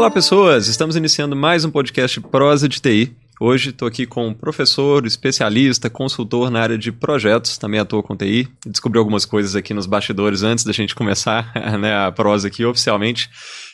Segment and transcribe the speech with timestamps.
[0.00, 0.66] Olá, pessoas!
[0.66, 3.14] Estamos iniciando mais um podcast Prosa de TI.
[3.42, 8.14] Hoje estou aqui com um professor, especialista, consultor na área de projetos, também atua com
[8.14, 8.46] TI.
[8.66, 11.50] Descobri algumas coisas aqui nos bastidores antes da gente começar
[11.80, 13.30] né, a prosa aqui oficialmente.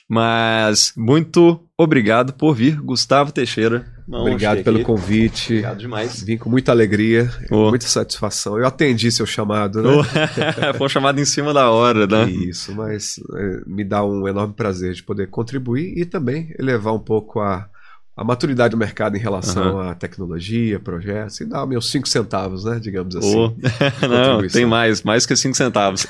[0.09, 3.85] Mas muito obrigado por vir, Gustavo Teixeira.
[4.07, 4.85] Não, obrigado pelo aqui.
[4.85, 5.55] convite.
[5.55, 6.23] Obrigado demais.
[6.23, 7.71] Vim com muita alegria, oh.
[7.71, 8.57] muita satisfação.
[8.57, 9.91] Eu atendi seu chamado, né?
[9.91, 10.05] Oh.
[10.79, 12.31] Foi um chamado em cima da hora, né?
[12.31, 17.01] Isso, mas é, me dá um enorme prazer de poder contribuir e também elevar um
[17.01, 17.69] pouco a,
[18.17, 19.81] a maturidade do mercado em relação uhum.
[19.91, 22.81] à tecnologia, projetos, e dar meus cinco centavos, né?
[22.81, 23.37] Digamos assim.
[23.37, 23.53] Oh.
[24.09, 26.07] Não, tem mais, mais que cinco centavos.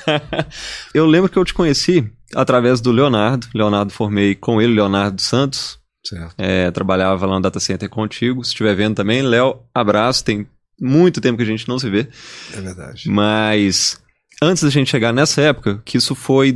[0.93, 3.47] eu lembro que eu te conheci através do Leonardo.
[3.53, 5.79] Leonardo formei com ele, Leonardo Santos.
[6.05, 6.35] Certo.
[6.37, 8.41] É, trabalhava lá no data center contigo.
[8.41, 10.23] Se estiver vendo também, Léo, abraço.
[10.23, 10.47] Tem
[10.79, 12.07] muito tempo que a gente não se vê.
[12.53, 13.09] É verdade.
[13.09, 14.01] Mas
[14.41, 16.53] antes da gente chegar nessa época, que isso foi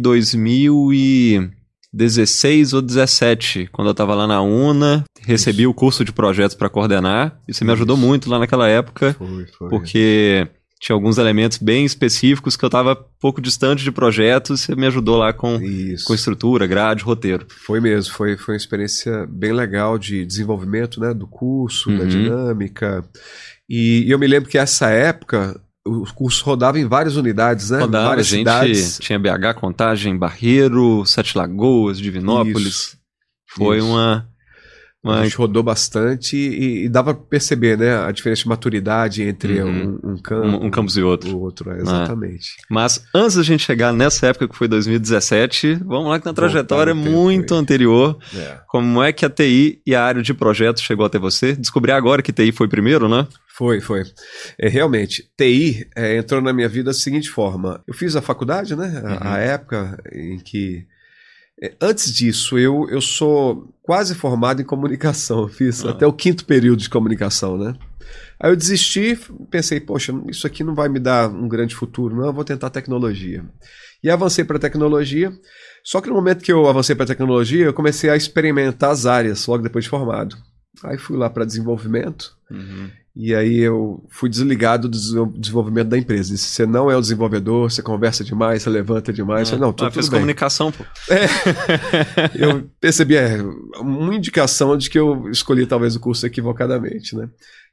[1.93, 5.69] 2016 ou 17, quando eu estava lá na UNA, recebi isso.
[5.69, 7.39] o curso de projetos para coordenar.
[7.47, 9.13] E você me ajudou muito lá naquela época.
[9.13, 9.69] Foi, foi.
[9.69, 10.47] Porque
[10.81, 15.15] tinha alguns elementos bem específicos que eu estava pouco distante de projetos, você me ajudou
[15.15, 15.59] lá com,
[16.07, 17.45] com estrutura, grade, roteiro.
[17.49, 21.99] Foi mesmo, foi, foi uma experiência bem legal de desenvolvimento né, do curso, uhum.
[21.99, 23.05] da dinâmica.
[23.69, 27.79] E, e eu me lembro que essa época o curso rodava em várias unidades, né?
[27.79, 28.99] Rodava, várias gente cidades.
[28.99, 32.67] tinha BH, Contagem, Barreiro, Sete Lagoas, Divinópolis.
[32.67, 32.97] Isso.
[33.47, 33.87] Foi Isso.
[33.87, 34.30] uma
[35.03, 35.19] mas...
[35.19, 39.61] A gente rodou bastante e, e dava para perceber né, a diferença de maturidade entre
[39.61, 39.99] uhum.
[40.03, 41.35] um, um, campo, um, um, campus e outro.
[41.35, 42.51] O outro, é, exatamente.
[42.59, 42.63] É.
[42.69, 46.93] Mas antes da gente chegar nessa época que foi 2017, vamos lá que na trajetória
[46.93, 48.59] muito anterior, é.
[48.67, 51.53] como é que a TI e a área de projetos chegou até você?
[51.53, 53.27] Descobri agora que TI foi primeiro, né?
[53.57, 54.03] Foi, foi.
[54.59, 57.81] É, realmente, TI é, entrou na minha vida da seguinte forma.
[57.87, 59.01] Eu fiz a faculdade, né?
[59.03, 59.33] A, uhum.
[59.33, 60.90] a época em que é,
[61.79, 65.91] antes disso, eu, eu sou quase formado em comunicação, fiz ah.
[65.91, 67.75] até o quinto período de comunicação, né?
[68.39, 69.17] Aí eu desisti,
[69.49, 72.71] pensei, poxa, isso aqui não vai me dar um grande futuro, não, eu vou tentar
[72.71, 73.45] tecnologia.
[74.03, 75.31] E avancei para tecnologia,
[75.83, 79.45] só que no momento que eu avancei para tecnologia, eu comecei a experimentar as áreas
[79.45, 80.35] logo depois de formado.
[80.83, 82.89] Aí fui lá para desenvolvimento, uhum.
[83.13, 84.97] E aí eu fui desligado do
[85.37, 86.35] desenvolvimento da empresa.
[86.37, 89.49] Se você não é o desenvolvedor, você conversa demais, você levanta demais.
[89.49, 89.51] É.
[89.51, 90.85] Você, não, tudo, ah, fez tudo comunicação, pô.
[91.09, 91.25] É.
[92.35, 93.37] eu percebi, é,
[93.79, 97.27] uma indicação de que eu escolhi talvez o curso equivocadamente, né?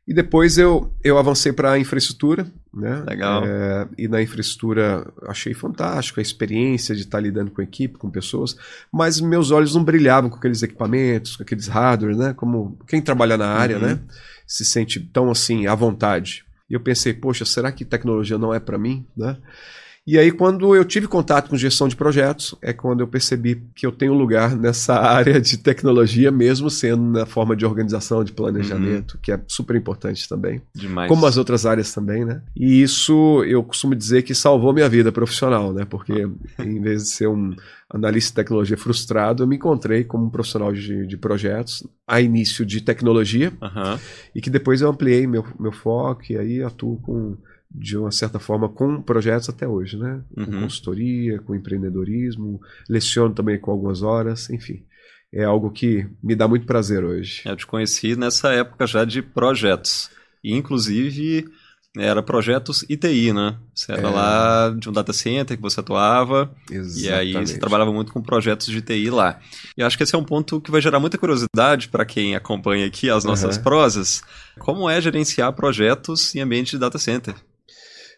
[0.09, 3.04] E depois eu, eu avancei para a infraestrutura, né?
[3.06, 3.44] Legal.
[3.44, 8.56] É, e na infraestrutura achei fantástico a experiência de estar lidando com equipe, com pessoas,
[8.91, 12.32] mas meus olhos não brilhavam com aqueles equipamentos, com aqueles hardware, né?
[12.32, 13.82] Como quem trabalha na área, uhum.
[13.82, 14.00] né?
[14.48, 16.44] Se sente tão assim à vontade.
[16.69, 19.36] E eu pensei, poxa, será que tecnologia não é para mim, né?
[20.11, 23.85] E aí, quando eu tive contato com gestão de projetos, é quando eu percebi que
[23.85, 29.17] eu tenho lugar nessa área de tecnologia, mesmo sendo na forma de organização, de planejamento,
[29.17, 29.21] uhum.
[29.21, 30.63] que é super importante também.
[30.75, 31.11] Demais.
[31.11, 32.41] Como as outras áreas também, né?
[32.57, 35.85] E isso eu costumo dizer que salvou minha vida profissional, né?
[35.85, 36.27] Porque
[36.59, 37.55] em vez de ser um
[37.91, 42.65] analista de tecnologia frustrado, eu me encontrei como um profissional de, de projetos, a início
[42.65, 43.99] de tecnologia, uhum.
[44.35, 47.37] e que depois eu ampliei meu, meu foco e aí atuo com
[47.71, 50.23] de uma certa forma com projetos até hoje, né?
[50.34, 50.61] Com uhum.
[50.62, 54.84] consultoria, com empreendedorismo, leciono também com algumas horas, enfim.
[55.33, 57.43] É algo que me dá muito prazer hoje.
[57.45, 60.11] Eu te conheci nessa época já de projetos.
[60.43, 61.45] E, inclusive,
[61.97, 63.57] era projetos ITI, né?
[63.75, 64.11] Você era é...
[64.11, 66.55] lá de um data center que você atuava.
[66.71, 67.05] Exatamente.
[67.05, 69.39] E aí você trabalhava muito com projetos de TI lá.
[69.77, 72.87] E acho que esse é um ponto que vai gerar muita curiosidade para quem acompanha
[72.87, 73.62] aqui as nossas uhum.
[73.62, 74.23] prosas.
[74.59, 77.34] Como é gerenciar projetos em ambiente de data center?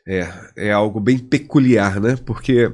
[0.07, 2.17] É, é algo bem peculiar, né?
[2.25, 2.73] Porque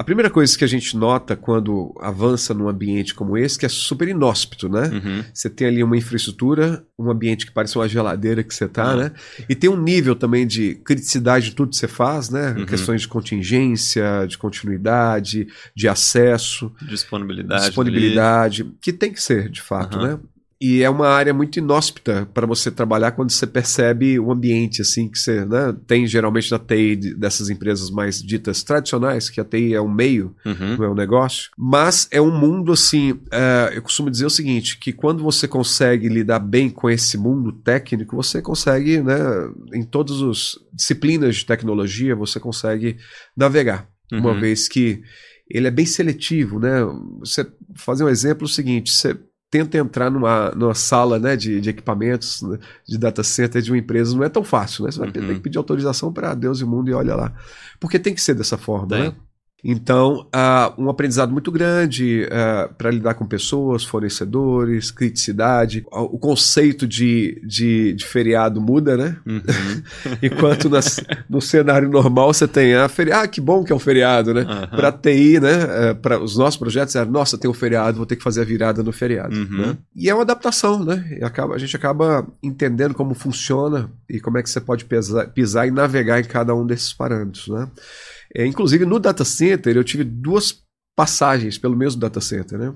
[0.00, 3.68] a primeira coisa que a gente nota quando avança num ambiente como esse, que é
[3.68, 4.88] super inóspito, né?
[4.88, 5.24] Uhum.
[5.30, 8.96] Você tem ali uma infraestrutura, um ambiente que parece uma geladeira que você tá, uhum.
[8.96, 9.12] né?
[9.46, 12.54] E tem um nível também de criticidade de tudo que você faz, né?
[12.56, 12.64] Uhum.
[12.64, 15.46] Questões de contingência, de continuidade,
[15.76, 16.72] de acesso.
[16.80, 17.66] Disponibilidade.
[17.66, 18.72] Disponibilidade, ali.
[18.80, 20.18] que tem que ser, de fato, né?
[20.60, 25.08] E é uma área muito inóspita para você trabalhar quando você percebe o ambiente assim
[25.08, 29.72] que você né, tem geralmente na TI dessas empresas mais ditas tradicionais, que a TI
[29.72, 30.76] é um meio, uhum.
[30.76, 31.50] não é um negócio.
[31.56, 33.18] Mas é um mundo assim.
[33.32, 37.52] É, eu costumo dizer o seguinte: que quando você consegue lidar bem com esse mundo
[37.52, 39.18] técnico, você consegue, né,
[39.72, 42.98] em todas as disciplinas de tecnologia, você consegue
[43.34, 43.88] navegar.
[44.12, 44.20] Uhum.
[44.20, 45.02] Uma vez que
[45.48, 46.80] ele é bem seletivo, né?
[47.20, 49.18] Você fazer um exemplo é o seguinte: você
[49.50, 53.78] tenta entrar numa, numa sala né, de, de equipamentos, né, de data center de uma
[53.78, 54.92] empresa, não é tão fácil, né?
[54.92, 55.12] Você vai uhum.
[55.12, 57.32] ter que pedir autorização para Deus e o mundo e olha lá.
[57.80, 59.02] Porque tem que ser dessa forma, tem.
[59.04, 59.14] né?
[59.62, 65.84] Então, uh, um aprendizado muito grande uh, para lidar com pessoas, fornecedores, criticidade.
[65.90, 69.16] O conceito de, de, de feriado muda, né?
[69.26, 69.82] Uhum.
[70.22, 73.80] Enquanto nas, no cenário normal você tem a feriado, ah, que bom que é um
[73.80, 74.42] feriado, né?
[74.42, 74.76] Uhum.
[74.76, 75.64] Para TI, né?
[75.64, 78.40] Uh, eh, para os nossos projetos era, nossa, tem um feriado, vou ter que fazer
[78.40, 79.34] a virada no feriado.
[79.34, 79.58] Uhum.
[79.58, 79.76] Né?
[79.94, 81.18] E é uma adaptação, né?
[81.20, 85.28] E acaba, a gente acaba entendendo como funciona e como é que você pode pisar,
[85.28, 87.68] pisar e navegar em cada um desses parâmetros, né?
[88.34, 90.62] É, inclusive, no data center, eu tive duas
[90.94, 92.74] passagens pelo mesmo data center, né?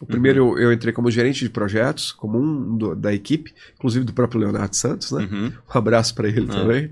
[0.00, 0.58] O primeiro uhum.
[0.58, 4.40] eu, eu, entrei como gerente de projetos, como um do, da equipe, inclusive do próprio
[4.40, 5.28] Leonardo Santos, né?
[5.30, 5.46] Uhum.
[5.46, 6.46] Um abraço para ele uhum.
[6.46, 6.90] também.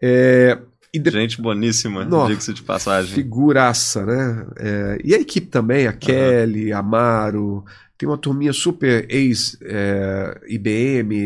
[0.00, 0.56] É,
[0.92, 1.10] de...
[1.10, 3.14] Gente boníssima, diga-se de passagem.
[3.14, 4.46] Figuraça, né?
[4.58, 7.64] É, e a equipe também, a Kelly, a Amaro,
[7.96, 9.70] tem uma turminha super ex-IBM,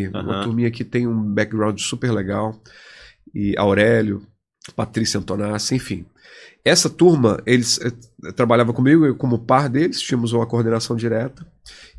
[0.04, 2.60] é, uma turminha que tem um background super legal.
[3.34, 4.22] E Aurélio,
[4.72, 6.06] Patrícia Antonassi, enfim.
[6.64, 11.46] Essa turma, eles eh, trabalhavam comigo, eu como par deles, tínhamos uma coordenação direta.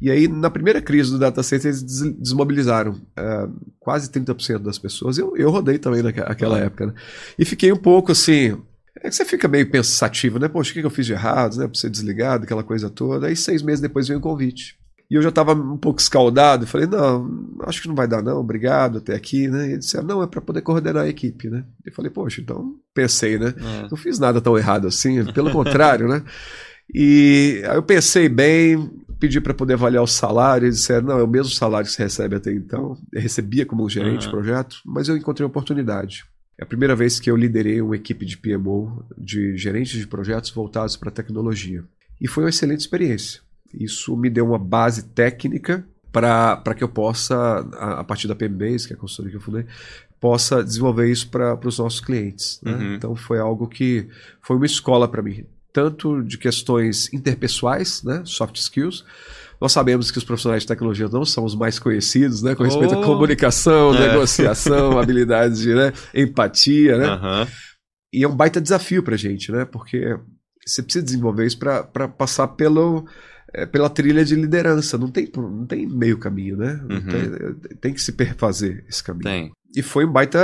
[0.02, 3.48] E aí, na primeira crise do data center, eles des desmobilizaram eh,
[3.80, 5.20] quase 30% das pessoas.
[5.20, 6.94] Eu, eu rodei também naquela época, né?
[7.38, 8.58] E fiquei um pouco assim.
[8.98, 10.48] É que você fica meio pensativo, né?
[10.48, 11.68] Poxa, o que eu fiz de errado, né?
[11.68, 13.28] Pra ser desligado, aquela coisa toda.
[13.28, 14.80] Aí, seis meses depois, veio o um convite.
[15.10, 18.40] E eu já estava um pouco escaldado, falei, não, acho que não vai dar não,
[18.40, 19.68] obrigado, até aqui, né?
[19.68, 21.64] E eles disseram, não, é para poder coordenar a equipe, né?
[21.86, 23.54] Eu falei, poxa, então pensei, né?
[23.56, 23.88] É.
[23.90, 26.24] Não fiz nada tão errado assim, pelo contrário, né?
[26.94, 31.24] E aí eu pensei bem, pedi para poder avaliar o salário, eles disseram, não, é
[31.24, 32.98] o mesmo salário que você recebe até então.
[33.14, 34.20] Eu recebia como gerente uhum.
[34.20, 36.26] de projeto, mas eu encontrei oportunidade.
[36.58, 40.52] É a primeira vez que eu liderei uma equipe de PMO, de gerentes de projetos
[40.52, 41.84] voltados para tecnologia.
[42.20, 43.42] E foi uma excelente experiência.
[43.74, 47.36] Isso me deu uma base técnica para que eu possa,
[47.74, 49.66] a, a, partir da PMBase, que é a consultoria que eu fundei,
[50.20, 52.60] possa desenvolver isso para os nossos clientes.
[52.64, 52.74] Né?
[52.74, 52.96] Uhum.
[52.96, 54.08] Então foi algo que
[54.42, 59.04] foi uma escola para mim, tanto de questões interpessoais, né, soft skills,
[59.60, 62.56] nós sabemos que os profissionais de tecnologia não são os mais conhecidos, né?
[62.56, 63.00] Com respeito oh.
[63.00, 64.08] à comunicação, é.
[64.08, 65.94] negociação, habilidades de né?
[66.14, 67.14] empatia, né?
[67.14, 67.48] Uhum.
[68.14, 69.66] E é um baita desafio para a gente, né?
[69.66, 70.18] Porque
[70.66, 73.06] você precisa desenvolver isso para passar pelo
[73.56, 74.98] é, pela trilha de liderança.
[74.98, 76.82] Não tem, não tem meio caminho, né?
[76.90, 77.60] Uhum.
[77.62, 79.24] Tem, tem, que se perfazer esse caminho.
[79.24, 79.52] Tem.
[79.76, 80.40] E foi um baita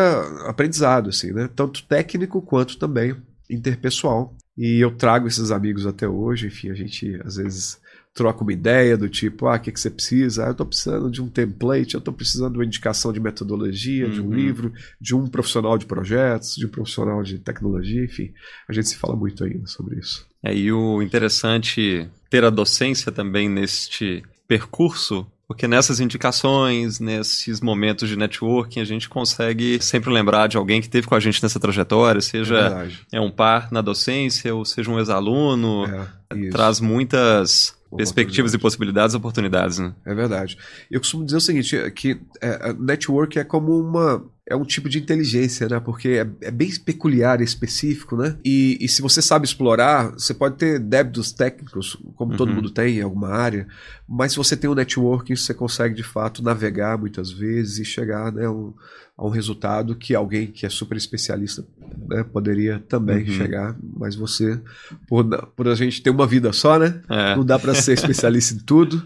[0.48, 1.50] aprendizado, assim, né?
[1.54, 3.16] Tanto técnico quanto também
[3.50, 4.36] interpessoal.
[4.58, 7.80] E eu trago esses amigos até hoje, enfim, a gente às vezes
[8.14, 10.44] troca uma ideia do tipo, ah, o que, que você precisa?
[10.44, 14.06] Ah, eu estou precisando de um template, eu estou precisando de uma indicação de metodologia,
[14.06, 14.12] uhum.
[14.12, 14.34] de um uhum.
[14.34, 18.34] livro, de um profissional de projetos, de um profissional de tecnologia, enfim.
[18.68, 20.28] A gente se fala muito ainda sobre isso.
[20.44, 28.10] É, e o interessante ter a docência também neste percurso, porque nessas indicações, nesses momentos
[28.10, 31.60] de networking, a gente consegue sempre lembrar de alguém que teve com a gente nessa
[31.60, 37.76] trajetória, seja é, é um par na docência, ou seja um ex-aluno, é, traz muitas
[37.96, 39.94] perspectivas e possibilidades, oportunidades, né?
[40.06, 40.58] É verdade.
[40.90, 45.00] Eu costumo dizer o seguinte, que é, network é como uma é um tipo de
[45.00, 45.80] inteligência, né?
[45.80, 48.38] Porque é, é bem peculiar e específico, né?
[48.44, 52.38] E, e, se você sabe explorar, você pode ter débitos técnicos, como uhum.
[52.38, 53.68] todo mundo tem em alguma área,
[54.08, 58.32] mas se você tem um networking, você consegue de fato navegar muitas vezes e chegar
[58.32, 58.74] né, um,
[59.18, 61.66] a um resultado que alguém que é super especialista
[62.08, 63.32] né, poderia também uhum.
[63.32, 64.60] chegar, mas você,
[65.08, 67.02] por, por a gente ter uma vida só, né?
[67.10, 67.36] É.
[67.36, 69.06] Não dá para ser especialista em tudo.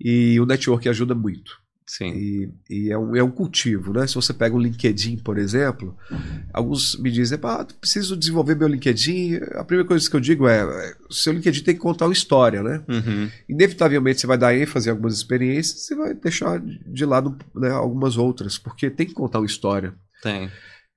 [0.00, 1.58] E o network ajuda muito.
[1.88, 2.12] Sim.
[2.12, 4.06] E, e, é, um, é um cultivo, né?
[4.06, 6.42] Se você pega o LinkedIn, por exemplo, uhum.
[6.52, 9.36] alguns me dizem, ah, preciso desenvolver meu LinkedIn.
[9.54, 12.62] A primeira coisa que eu digo é, é seu LinkedIn tem que contar uma história,
[12.62, 12.84] né?
[12.86, 13.30] Uhum.
[13.48, 18.18] Inevitavelmente você vai dar ênfase em algumas experiências, você vai deixar de lado né, algumas
[18.18, 19.94] outras, porque tem que contar uma história.
[20.22, 20.50] Tem.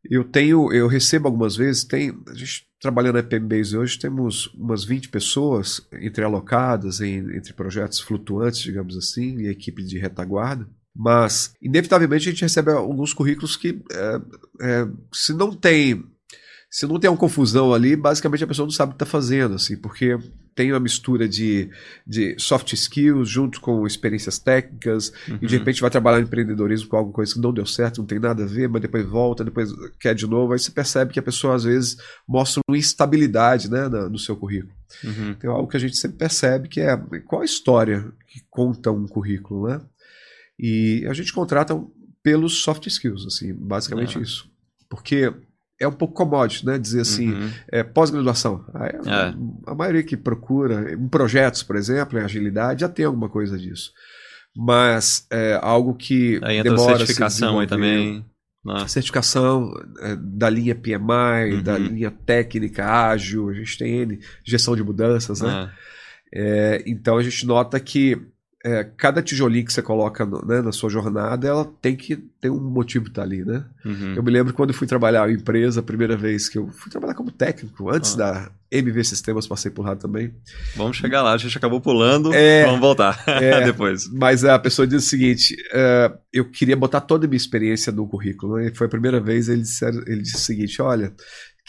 [0.03, 4.83] Eu tenho, eu recebo algumas vezes, tem, a gente trabalhando na PMBase hoje, temos umas
[4.83, 10.67] 20 pessoas entrealocadas em, entre projetos flutuantes, digamos assim, e equipe de retaguarda.
[10.95, 14.21] Mas, inevitavelmente, a gente recebe alguns currículos que, é,
[14.62, 16.03] é, se não tem
[16.71, 19.55] se não tem uma confusão ali, basicamente a pessoa não sabe o que está fazendo,
[19.55, 20.17] assim, porque
[20.55, 21.69] tem uma mistura de,
[22.07, 25.36] de soft skills junto com experiências técnicas, uhum.
[25.41, 25.60] e de uhum.
[25.60, 28.43] repente vai trabalhar em empreendedorismo com alguma coisa que não deu certo, não tem nada
[28.43, 29.69] a ver, mas depois volta, depois
[30.00, 33.89] quer de novo, aí você percebe que a pessoa às vezes mostra uma instabilidade né,
[33.89, 34.74] no seu currículo.
[35.03, 35.33] Uhum.
[35.33, 36.95] Tem algo que a gente sempre percebe que é
[37.25, 39.81] qual a história que conta um currículo, né?
[40.60, 41.79] E a gente contrata
[42.24, 44.22] pelos soft skills, assim, basicamente é.
[44.22, 44.50] isso.
[44.89, 45.34] Porque
[45.79, 46.77] é um pouco commodity, né?
[46.77, 47.50] Dizer assim, uhum.
[47.72, 48.63] é, pós-graduação.
[48.75, 49.34] É.
[49.65, 53.91] A maioria que procura, em projetos, por exemplo, em agilidade, já tem alguma coisa disso.
[54.55, 58.25] Mas é algo que aí entra demora a certificação aí também.
[58.63, 58.89] Nossa.
[58.89, 61.63] Certificação é, da linha PMI, uhum.
[61.63, 65.50] da linha técnica ágil, a gente tem N, gestão de mudanças, né?
[65.50, 65.72] Ah.
[66.34, 68.22] É, então a gente nota que
[68.63, 72.50] é, cada tijolinho que você coloca no, né, na sua jornada, ela tem que ter
[72.50, 73.65] um motivo estar ali, né?
[73.84, 74.15] Uhum.
[74.15, 76.91] Eu me lembro quando eu fui trabalhar em empresa, a primeira vez que eu fui
[76.91, 78.18] trabalhar como técnico, antes ah.
[78.18, 80.34] da MV Sistemas, passei por lá também.
[80.75, 84.08] Vamos chegar lá, a gente acabou pulando, é, vamos voltar é, depois.
[84.12, 88.08] Mas a pessoa disse o seguinte, uh, eu queria botar toda a minha experiência no
[88.08, 88.68] currículo, né?
[88.68, 91.13] e foi a primeira vez, ele disse, ele disse o seguinte, olha,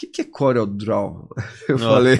[0.03, 1.29] que, que é CorelDRAW?
[1.67, 2.19] Eu falei,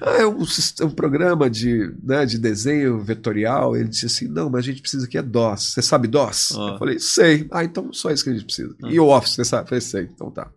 [0.00, 0.42] ah, é um,
[0.82, 3.76] um, programa de, né, de desenho vetorial.
[3.76, 5.72] Ele disse assim, não, mas a gente precisa aqui é DOS.
[5.72, 6.52] Você sabe DOS?
[6.52, 6.68] Oh.
[6.68, 7.46] Eu falei, sei.
[7.50, 8.74] Ah, então só isso que a gente precisa.
[8.84, 9.64] E o Office, você sabe?
[9.64, 10.02] Eu falei, sei.
[10.04, 10.50] Então tá.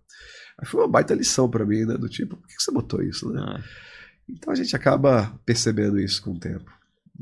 [0.59, 1.97] Aí foi uma baita lição para mim, né?
[1.97, 3.41] Do tipo, por que você botou isso, né?
[3.45, 3.63] Ah.
[4.29, 6.71] Então a gente acaba percebendo isso com o tempo.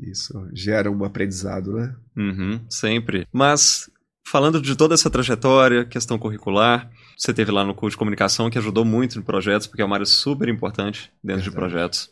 [0.00, 1.94] Isso gera um aprendizado, né?
[2.16, 3.26] Uhum, sempre.
[3.32, 3.88] Mas
[4.26, 8.58] falando de toda essa trajetória, questão curricular, você teve lá no curso de comunicação que
[8.58, 11.50] ajudou muito em projetos, porque é uma área super importante dentro Exato.
[11.50, 12.10] de projetos.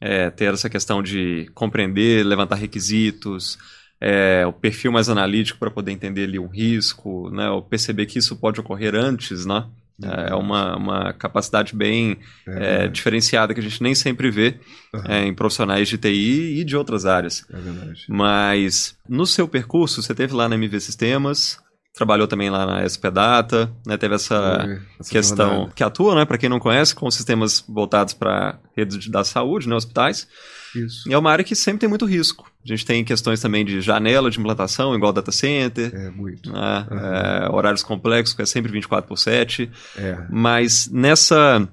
[0.00, 3.56] É, ter essa questão de compreender, levantar requisitos,
[4.00, 8.18] é, o perfil mais analítico para poder entender ali um risco, né, ou perceber que
[8.18, 9.64] isso pode ocorrer antes, né?
[10.02, 14.58] É uma, uma capacidade bem é é, diferenciada que a gente nem sempre vê
[14.92, 15.26] uhum.
[15.28, 17.46] em profissionais de TI e de outras áreas.
[17.52, 18.04] É verdade.
[18.08, 21.58] Mas no seu percurso, você teve lá na MV Sistemas,
[21.94, 25.72] trabalhou também lá na SP Data, né, teve essa, essa questão jornada.
[25.74, 29.76] que atua, né, para quem não conhece, com sistemas voltados para redes da saúde, né,
[29.76, 30.26] hospitais.
[30.74, 31.06] Isso.
[31.08, 32.50] E é uma área que sempre tem muito risco.
[32.64, 35.94] A gente tem questões também de janela de implantação, igual data center.
[35.94, 36.50] É, muito.
[36.50, 36.86] Né?
[36.90, 36.98] Uhum.
[36.98, 39.70] É, horários complexos, que é sempre 24 por 7.
[39.96, 40.26] É.
[40.30, 41.68] Mas nessa.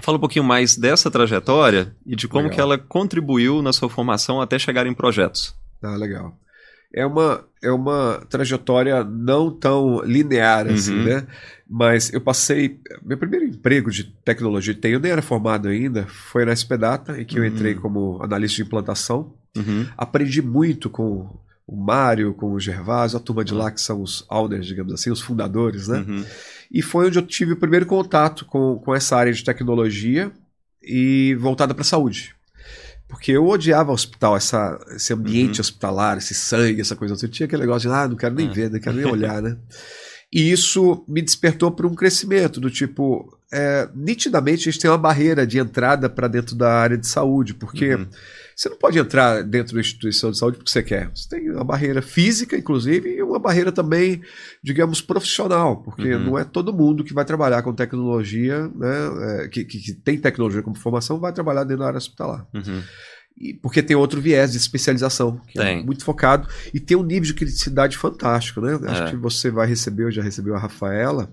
[0.00, 2.54] Fala um pouquinho mais dessa trajetória e de como legal.
[2.54, 5.54] que ela contribuiu na sua formação até chegar em projetos.
[5.82, 6.38] Ah, legal
[6.92, 11.04] é uma, é uma trajetória não tão linear assim, uhum.
[11.04, 11.26] né?
[11.68, 12.80] Mas eu passei.
[13.04, 17.20] Meu primeiro emprego de tecnologia de TI, eu nem era formado ainda, foi na SPData,
[17.20, 17.80] em que eu entrei uhum.
[17.80, 19.34] como analista de implantação.
[19.56, 19.86] Uhum.
[19.96, 24.24] Aprendi muito com o Mário, com o Gervásio, a turma de lá, que são os
[24.30, 25.98] owners, digamos assim, os fundadores, né?
[25.98, 26.24] Uhum.
[26.72, 30.32] E foi onde eu tive o primeiro contato com, com essa área de tecnologia
[30.82, 32.34] e voltada para a saúde.
[33.08, 35.60] Porque eu odiava o hospital, essa, esse ambiente uhum.
[35.62, 37.14] hospitalar, esse sangue, essa coisa.
[37.14, 38.52] Eu tinha aquele negócio de, ah, não quero nem é.
[38.52, 39.56] ver, não quero nem olhar, né?
[40.30, 44.98] E isso me despertou para um crescimento do tipo, é, nitidamente a gente tem uma
[44.98, 48.06] barreira de entrada para dentro da área de saúde, porque uhum.
[48.58, 51.08] Você não pode entrar dentro da instituição de saúde porque você quer.
[51.14, 54.20] Você tem uma barreira física, inclusive, e uma barreira também,
[54.60, 56.24] digamos, profissional, porque uhum.
[56.24, 60.18] não é todo mundo que vai trabalhar com tecnologia, né, é, que, que, que, tem
[60.18, 62.48] tecnologia como formação, vai trabalhar dentro da área hospitalar.
[62.52, 62.82] Uhum.
[63.40, 65.78] E, porque tem outro viés de especialização, que é tem.
[65.78, 68.76] é muito focado, e tem um nível de criticidade fantástico, né?
[68.82, 68.90] É.
[68.90, 71.32] Acho que você vai receber, já recebeu a Rafaela,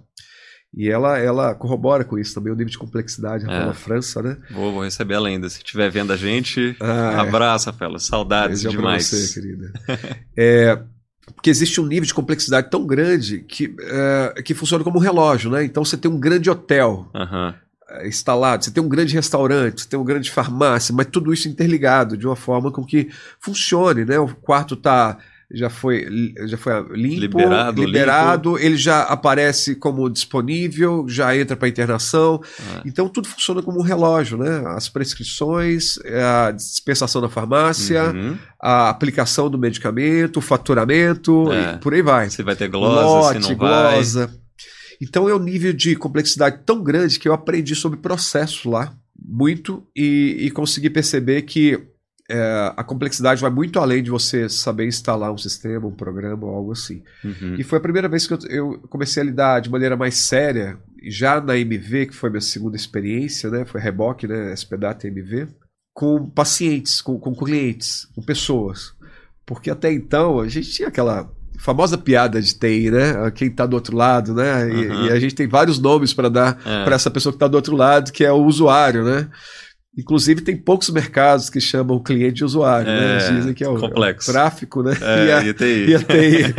[0.76, 3.74] e ela, ela corrobora com isso também, o nível de complexidade, Rafaela é.
[3.74, 4.38] França, né?
[4.52, 5.50] Vou, vou receber ela ainda.
[5.50, 7.98] Se estiver vendo a gente, ah, abraço, Rafaela.
[7.98, 9.10] Saudades Beijo demais.
[9.10, 9.74] Pra você, querida.
[10.36, 10.82] é,
[11.34, 15.50] porque existe um nível de complexidade tão grande que, é, que funciona como um relógio,
[15.50, 15.64] né?
[15.64, 17.10] Então você tem um grande hotel.
[17.16, 17.54] Uhum
[18.04, 22.18] instalado, você tem um grande restaurante, você tem uma grande farmácia, mas tudo isso interligado
[22.18, 24.18] de uma forma com que funcione, né?
[24.20, 25.18] O quarto está
[25.52, 28.66] já foi, já foi limpo, liberado, liberado limpo.
[28.66, 32.42] ele já aparece como disponível, já entra para internação.
[32.60, 32.82] Ah.
[32.86, 34.64] Então tudo funciona como um relógio, né?
[34.68, 38.38] As prescrições, a dispensação da farmácia, uhum.
[38.62, 41.78] a aplicação do medicamento, o faturamento, é.
[41.78, 42.30] por aí vai.
[42.30, 44.28] Se vai ter glosa, Lote, se não glosa.
[44.28, 44.36] Vai.
[45.02, 48.94] Então é um nível de complexidade tão grande que eu aprendi sobre processo lá
[49.28, 51.82] muito e, e consegui perceber que
[52.30, 56.56] é, a complexidade vai muito além de você saber instalar um sistema, um programa ou
[56.56, 57.04] algo assim.
[57.24, 57.56] Uhum.
[57.58, 60.78] E foi a primeira vez que eu, eu, comecei a lidar de maneira mais séria,
[61.04, 63.64] já na MV, que foi minha segunda experiência, né?
[63.66, 64.54] Foi Reboque, né?
[64.54, 65.48] SPDATA MV,
[65.94, 68.94] com pacientes, com, com clientes, com pessoas.
[69.46, 73.32] Porque até então a gente tinha aquela famosa piada de TI, né?
[73.36, 74.68] Quem está do outro lado, né?
[74.68, 75.06] E, uhum.
[75.06, 76.84] e, a gente tem vários nomes para dar é.
[76.84, 79.30] para essa pessoa que está do outro lado, que é o usuário, né?
[79.98, 83.18] Inclusive, tem poucos mercados que chamam o cliente de usuário, né?
[83.18, 83.38] é, né?
[83.38, 84.30] Dizem que é o, complexo.
[84.30, 84.98] É o tráfico, né?
[85.02, 85.86] É, e, a, e a TI.
[85.88, 86.56] E a TI.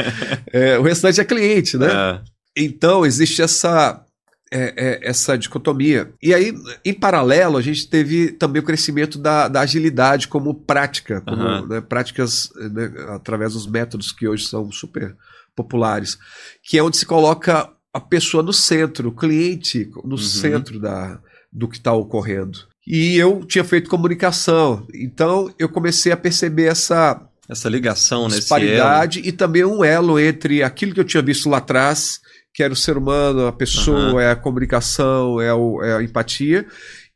[0.53, 1.89] é, o restante é cliente, né?
[1.93, 2.21] É.
[2.57, 4.03] Então, existe essa,
[4.51, 6.13] é, é, essa dicotomia.
[6.23, 11.21] E aí, em paralelo, a gente teve também o crescimento da, da agilidade como prática,
[11.21, 11.67] como uhum.
[11.67, 15.15] né, práticas né, através dos métodos que hoje são super
[15.55, 16.19] populares,
[16.63, 20.19] que é onde se coloca a pessoa no centro, o cliente no uhum.
[20.19, 21.21] centro da,
[21.53, 22.67] do que está ocorrendo.
[22.87, 24.87] E eu tinha feito comunicação.
[24.95, 30.93] Então eu comecei a perceber essa essa ligação, disparidade e também um elo entre aquilo
[30.93, 32.21] que eu tinha visto lá atrás,
[32.53, 34.21] que era o ser humano, a pessoa, uhum.
[34.21, 36.67] é a comunicação, é, o, é a empatia.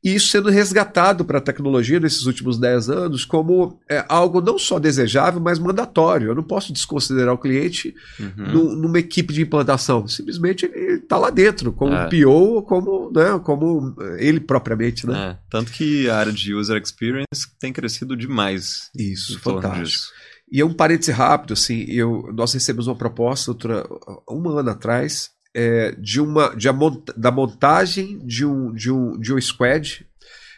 [0.02, 4.59] E isso sendo resgatado para a tecnologia nesses últimos 10 anos como é, algo não
[4.59, 6.28] só desejável, mas mandatório.
[6.28, 8.76] Eu não posso desconsiderar o cliente uhum.
[8.76, 10.09] numa equipe de implantação.
[10.09, 12.09] Simplesmente ele está lá dentro, como é.
[12.09, 15.07] PO, como, né, como ele propriamente.
[15.07, 15.33] Né?
[15.33, 15.38] É.
[15.50, 18.90] Tanto que a área de user experience tem crescido demais.
[18.97, 20.04] Isso, fantástico.
[20.50, 23.87] E é um parêntese rápido, assim, eu, nós recebemos uma proposta outra,
[24.28, 26.69] um ano atrás é, de uma, de
[27.16, 30.07] da montagem de um, de, um, de um squad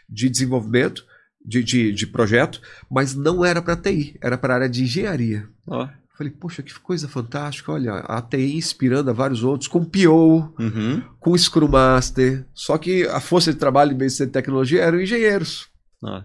[0.08, 1.04] de desenvolvimento,
[1.44, 5.48] de, de, de projeto, mas não era para TI, era para a área de engenharia.
[5.66, 5.88] Oh.
[6.14, 7.72] Falei, poxa, que coisa fantástica.
[7.72, 11.02] Olha, a TI inspirando a vários outros, com PO, uhum.
[11.18, 12.46] com Scrum Master.
[12.52, 15.68] Só que a força de trabalho, em vez de ser tecnologia, eram engenheiros.
[16.04, 16.24] Ah.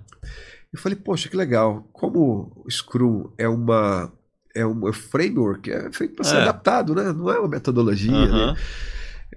[0.72, 1.88] Eu falei, poxa, que legal.
[1.94, 4.12] Como o Scrum é uma
[4.60, 6.42] é um framework, é feito para ser é.
[6.42, 7.14] adaptado, né?
[7.14, 8.12] Não é uma metodologia.
[8.12, 8.48] Uhum.
[8.48, 8.56] Né?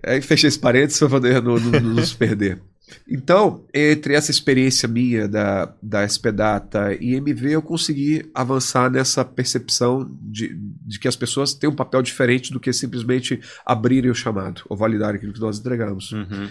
[0.04, 2.60] Aí fechei esse parênteses para poder não, não, não nos perder.
[3.08, 10.10] Então, entre essa experiência minha da, da SPData e MV, eu consegui avançar nessa percepção
[10.22, 14.62] de, de que as pessoas têm um papel diferente do que simplesmente abrirem o chamado
[14.68, 16.12] ou validarem aquilo que nós entregamos.
[16.12, 16.48] Uhum.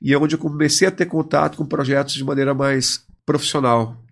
[0.00, 4.02] E é onde eu comecei a ter contato com projetos de maneira mais profissional,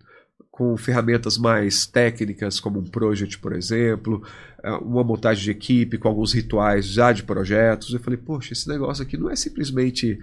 [0.59, 4.21] com ferramentas mais técnicas, como um project, por exemplo,
[4.61, 7.93] é, uma montagem de equipe com alguns rituais já de projetos.
[7.93, 10.19] Eu falei, poxa, esse negócio aqui não é simplesmente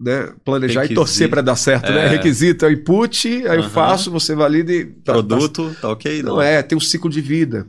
[0.00, 0.92] né, planejar Requisito.
[0.92, 2.00] e torcer para dar certo, né?
[2.00, 2.04] é.
[2.04, 2.08] né?
[2.16, 3.64] Requisito é o input, aí uhum.
[3.64, 4.86] eu faço, você valida e.
[4.86, 6.36] Tá, Produto, tá, tá ok, não.
[6.36, 7.68] não é, tem um ciclo de vida.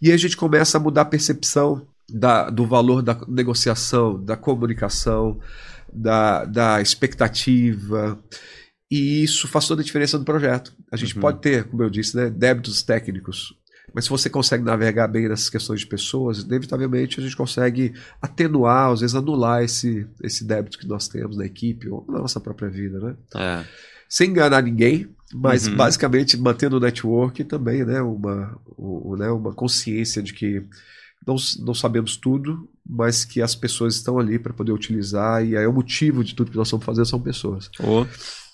[0.00, 4.34] E aí a gente começa a mudar a percepção da, do valor da negociação, da
[4.34, 5.38] comunicação,
[5.92, 8.18] da, da expectativa.
[8.94, 10.72] E isso faz toda a diferença no projeto.
[10.88, 11.20] A gente uhum.
[11.20, 13.52] pode ter, como eu disse, né, débitos técnicos,
[13.92, 18.92] mas se você consegue navegar bem nessas questões de pessoas, inevitavelmente a gente consegue atenuar,
[18.92, 22.68] às vezes anular esse, esse débito que nós temos na equipe ou na nossa própria
[22.68, 23.16] vida, né?
[23.34, 23.64] É.
[24.08, 25.74] Sem enganar ninguém, mas uhum.
[25.74, 28.00] basicamente mantendo o network também, né?
[28.00, 29.28] Uma, o, né?
[29.28, 30.62] uma consciência de que
[31.26, 35.66] não, não sabemos tudo, mas que as pessoas estão ali para poder utilizar e aí
[35.66, 37.68] o motivo de tudo que nós estamos fazendo são pessoas.
[37.80, 38.06] Oh.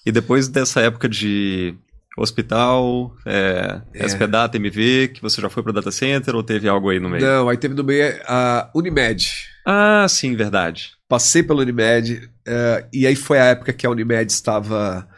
[0.05, 1.75] E depois dessa época de
[2.17, 5.09] hospital, é, é.
[5.09, 7.25] Que você já foi para o data center ou teve algo aí no meio?
[7.25, 9.31] Não, aí teve no meio a Unimed.
[9.67, 10.93] Ah, sim, verdade.
[11.09, 15.09] Passei pela Unimed uh, e aí foi a época que a Unimed estava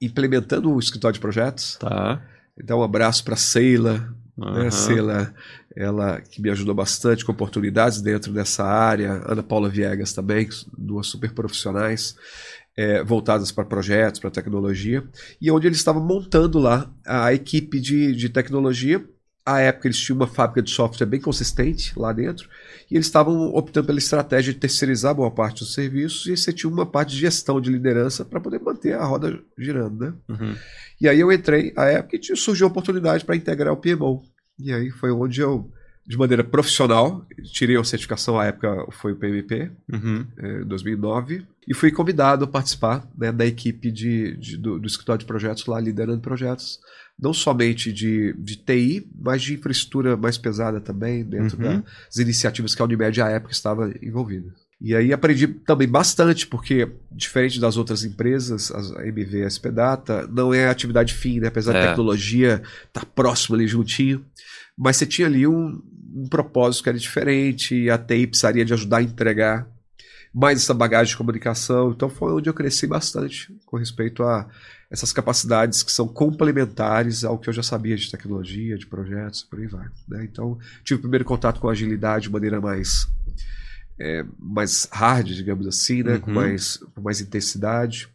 [0.00, 1.76] implementando o escritório de projetos.
[1.76, 2.22] Tá.
[2.60, 4.64] Então, um abraço para Seila, uhum.
[4.64, 4.70] né?
[4.70, 5.34] Seila,
[5.76, 9.22] ela que me ajudou bastante com oportunidades dentro dessa área.
[9.26, 12.16] Ana Paula Viegas também, duas super profissionais
[12.76, 15.04] é, voltadas para projetos, para tecnologia,
[15.40, 19.04] e onde eles estavam montando lá a equipe de, de tecnologia.
[19.46, 22.48] À época, eles tinham uma fábrica de software bem consistente lá dentro,
[22.90, 26.72] e eles estavam optando pela estratégia de terceirizar boa parte dos serviços, e você tinha
[26.72, 29.98] uma parte de gestão de liderança para poder manter a roda girando.
[30.00, 30.14] Né?
[30.30, 30.56] Uhum.
[30.98, 34.22] E aí eu entrei à época e surgiu a oportunidade para integrar o PMO.
[34.58, 35.70] E aí foi onde eu
[36.06, 37.26] de maneira profissional.
[37.52, 40.26] Tirei a certificação, à época foi o PMP, uhum.
[40.38, 44.86] É, em 2009, e fui convidado a participar né, da equipe de, de do, do,
[44.86, 46.78] escritório de projetos lá, liderando projetos,
[47.18, 51.80] não somente de, de TI, mas de infraestrutura mais pesada também, dentro uhum.
[51.80, 54.52] das iniciativas que a Unimed à época estava envolvida.
[54.80, 59.70] E aí aprendi também bastante, porque, diferente das outras empresas, a MV e a SP
[59.70, 61.48] Data, não é atividade fim, né?
[61.48, 61.80] apesar é.
[61.80, 64.22] da tecnologia estar tá próxima ali juntinho.
[64.76, 65.80] Mas você tinha ali um,
[66.14, 69.66] um propósito que era diferente, e a TI precisaria de ajudar a entregar
[70.32, 71.90] mais essa bagagem de comunicação.
[71.90, 74.48] Então foi onde eu cresci bastante com respeito a
[74.90, 79.58] essas capacidades que são complementares ao que eu já sabia de tecnologia, de projetos, por
[79.58, 79.86] aí vai.
[80.08, 80.24] Né?
[80.24, 83.08] Então tive o primeiro contato com agilidade de maneira mais
[83.98, 86.14] é, mais hard, digamos assim, né?
[86.14, 86.20] Uhum.
[86.20, 88.08] com, mais, com mais intensidade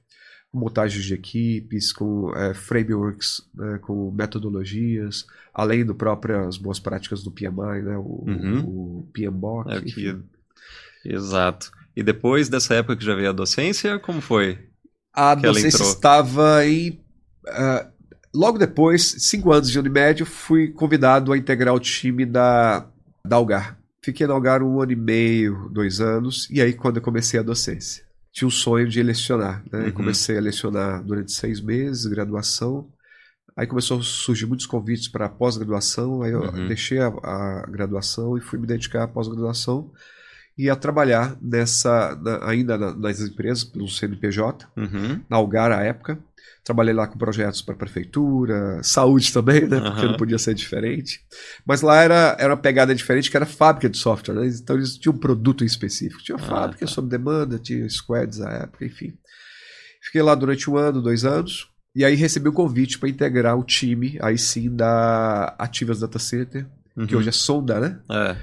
[0.53, 7.31] montagens de equipes, com é, frameworks, né, com metodologias, além do próprias boas práticas do
[7.31, 8.59] PMI, né, o, uhum.
[8.59, 9.71] o PMBOK.
[9.71, 10.17] É que...
[11.05, 11.71] Exato.
[11.95, 14.57] E depois dessa época que já veio a docência, como foi?
[15.13, 16.91] A docência estava em.
[17.47, 17.87] Uh,
[18.33, 22.87] logo depois, cinco anos de Unimed, fui convidado a integrar o time da,
[23.25, 23.77] da Algar.
[24.01, 27.43] Fiquei na Algar um ano e meio, dois anos, e aí quando eu comecei a
[27.43, 28.08] docência
[28.39, 29.61] tinha o sonho de lecionar.
[29.69, 29.85] Né?
[29.85, 29.91] Uhum.
[29.91, 32.89] Comecei a lecionar durante seis meses, graduação.
[33.55, 36.21] Aí começou a surgir muitos convites para pós-graduação.
[36.21, 36.67] Aí eu uhum.
[36.67, 39.91] deixei a, a, graduação e fui me dedicar à pós-graduação.
[40.63, 45.21] Ia trabalhar nessa, na, ainda na, nas empresas, pelo CNPJ, Uhum.
[45.29, 46.19] na Algar à época.
[46.63, 49.79] Trabalhei lá com projetos para a prefeitura, saúde também, né?
[49.79, 50.09] Porque Aham.
[50.09, 51.21] não podia ser diferente.
[51.65, 54.47] Mas lá era, era uma pegada diferente, que era fábrica de software, né?
[54.47, 56.21] Então eles tinham um produto em específico.
[56.21, 56.91] Tinha Ah, fábrica tá.
[56.91, 59.13] sob demanda, tinha squads à época, enfim.
[60.03, 61.67] Fiquei lá durante um ano, dois anos.
[61.95, 66.67] E aí recebi um convite para integrar o time, aí sim, da Ativas Data Center,
[67.07, 67.19] que Uhum.
[67.19, 67.99] hoje é Sonda, né?
[68.11, 68.35] É.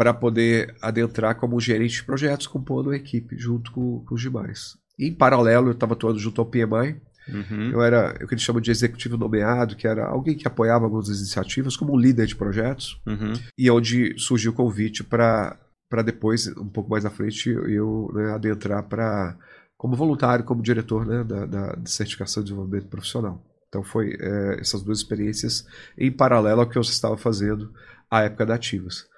[0.00, 4.78] para poder adentrar como gerente de projetos, compondo a equipe junto com, com os demais.
[4.98, 6.98] E, em paralelo, eu estava atuando junto ao PMI.
[7.28, 7.70] Uhum.
[7.70, 11.08] Eu era o que eles chamam de executivo nomeado, que era alguém que apoiava algumas
[11.08, 13.34] iniciativas, como líder de projetos, Uhum.
[13.58, 15.58] e onde surgiu o convite para
[16.02, 19.36] depois, um pouco mais à frente, eu né, adentrar para
[19.76, 23.44] como voluntário, como diretor né, da, da de certificação de desenvolvimento profissional.
[23.68, 25.66] Então, foi é, essas duas experiências
[25.98, 27.70] em paralelo ao que eu estava fazendo
[28.10, 29.09] à época da Ativas.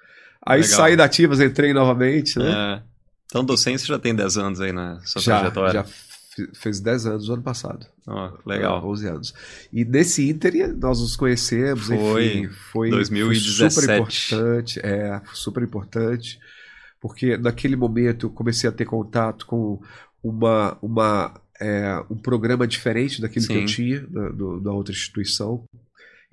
[0.45, 0.77] Aí Legal.
[0.77, 2.51] saí da Ativas, entrei novamente, né?
[2.51, 2.83] É.
[3.25, 5.73] Então, docência já tem 10 anos aí na sua já, trajetória.
[5.73, 7.85] já fe- fez 10 anos no ano passado.
[8.05, 8.85] Ó, legal.
[8.87, 9.33] 11 anos.
[9.71, 13.73] E nesse ínter nós nos conhecemos, Foi enfim, foi, 2017.
[13.73, 16.39] foi super importante, é, super importante,
[17.01, 19.81] porque naquele momento eu comecei a ter contato com
[20.23, 23.59] uma, uma, é, um programa diferente daquele que Sim.
[23.61, 24.07] eu tinha
[24.61, 25.63] da outra instituição.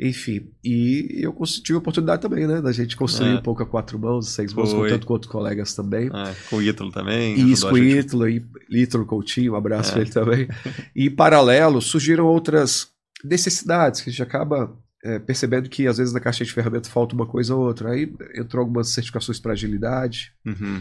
[0.02, 3.34] Enfim, e eu tive a oportunidade também, né, da gente construir É.
[3.34, 4.88] um pouco a quatro mãos, seis mãos, Foi.
[4.88, 6.06] contando com outros colegas também.
[6.06, 7.38] É, com o Ítalo também.
[7.38, 7.78] E isso com o.
[7.78, 9.92] Ítalo, e Ítalo Coutinho, um abraço É.
[9.92, 10.48] pra ele também.
[10.96, 12.88] E em paralelo, surgiram outras
[13.22, 17.14] necessidades que a gente acaba é, percebendo que às vezes na caixa de ferramentas falta
[17.14, 17.90] uma coisa ou outra.
[17.92, 20.80] Aí entrou algumas certificações para agilidade, Uhum.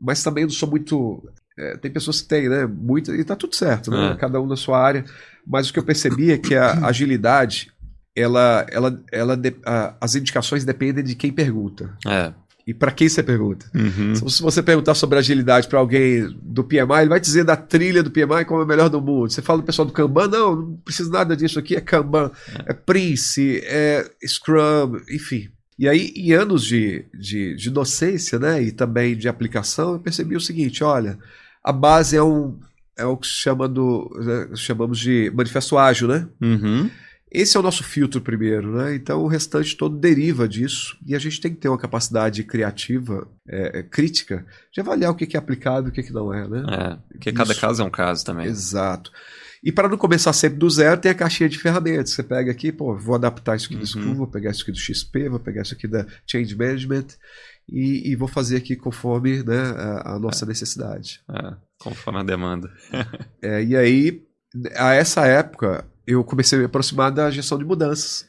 [0.00, 1.22] mas também não sou muito.
[1.58, 2.66] é, tem pessoas que têm, né?
[2.66, 4.12] Muito, e tá tudo certo, né?
[4.12, 4.16] É.
[4.16, 5.04] Cada um na sua área.
[5.46, 7.70] Mas o que eu percebi é que a agilidade,
[8.20, 11.90] ela, ela, ela, de- a- as indicações dependem de quem pergunta.
[12.06, 12.32] É.
[12.66, 13.66] E para quem você pergunta.
[13.74, 14.14] Uhum.
[14.28, 18.10] Se você perguntar sobre agilidade para alguém do PMI, ele vai dizer da trilha do
[18.10, 19.30] PMI como é a melhor do mundo.
[19.32, 22.30] Você fala do pessoal do Kanban, não, não precisa nada disso aqui, é Kanban,
[22.66, 25.48] é Prince, é Scrum, enfim.
[25.78, 30.36] E aí, em anos de, de, de docência né, e também de aplicação, eu percebi
[30.36, 31.18] o seguinte: olha,
[31.64, 32.56] a base é, um,
[32.96, 36.28] é o que se chama do, né, chamamos de manifesto ágil, né?
[36.40, 36.90] Uhum.
[37.30, 38.94] Esse é o nosso filtro primeiro, né?
[38.94, 43.28] Então o restante todo deriva disso e a gente tem que ter uma capacidade criativa,
[43.48, 46.48] é, é, crítica, de avaliar o que é aplicado e o que que não é,
[46.48, 46.64] né?
[46.68, 47.12] É.
[47.12, 47.60] Porque cada Isso.
[47.60, 48.46] caso é um caso também.
[48.46, 49.12] Exato.
[49.62, 52.10] E para não começar sempre do zero, tem a caixinha de ferramentas.
[52.10, 53.86] Você pega aqui, pô, vou adaptar isso aqui do Uhum.
[53.86, 57.06] Scrum, vou pegar isso aqui do XP, vou pegar isso aqui da Change Management
[57.68, 61.20] e, e vou fazer aqui conforme né, a, a nossa necessidade.
[61.30, 61.54] É.
[61.78, 62.70] Conforme a demanda.
[63.42, 64.22] É, e aí,
[64.76, 68.26] a essa época, eu comecei a me aproximar da gestão de mudanças.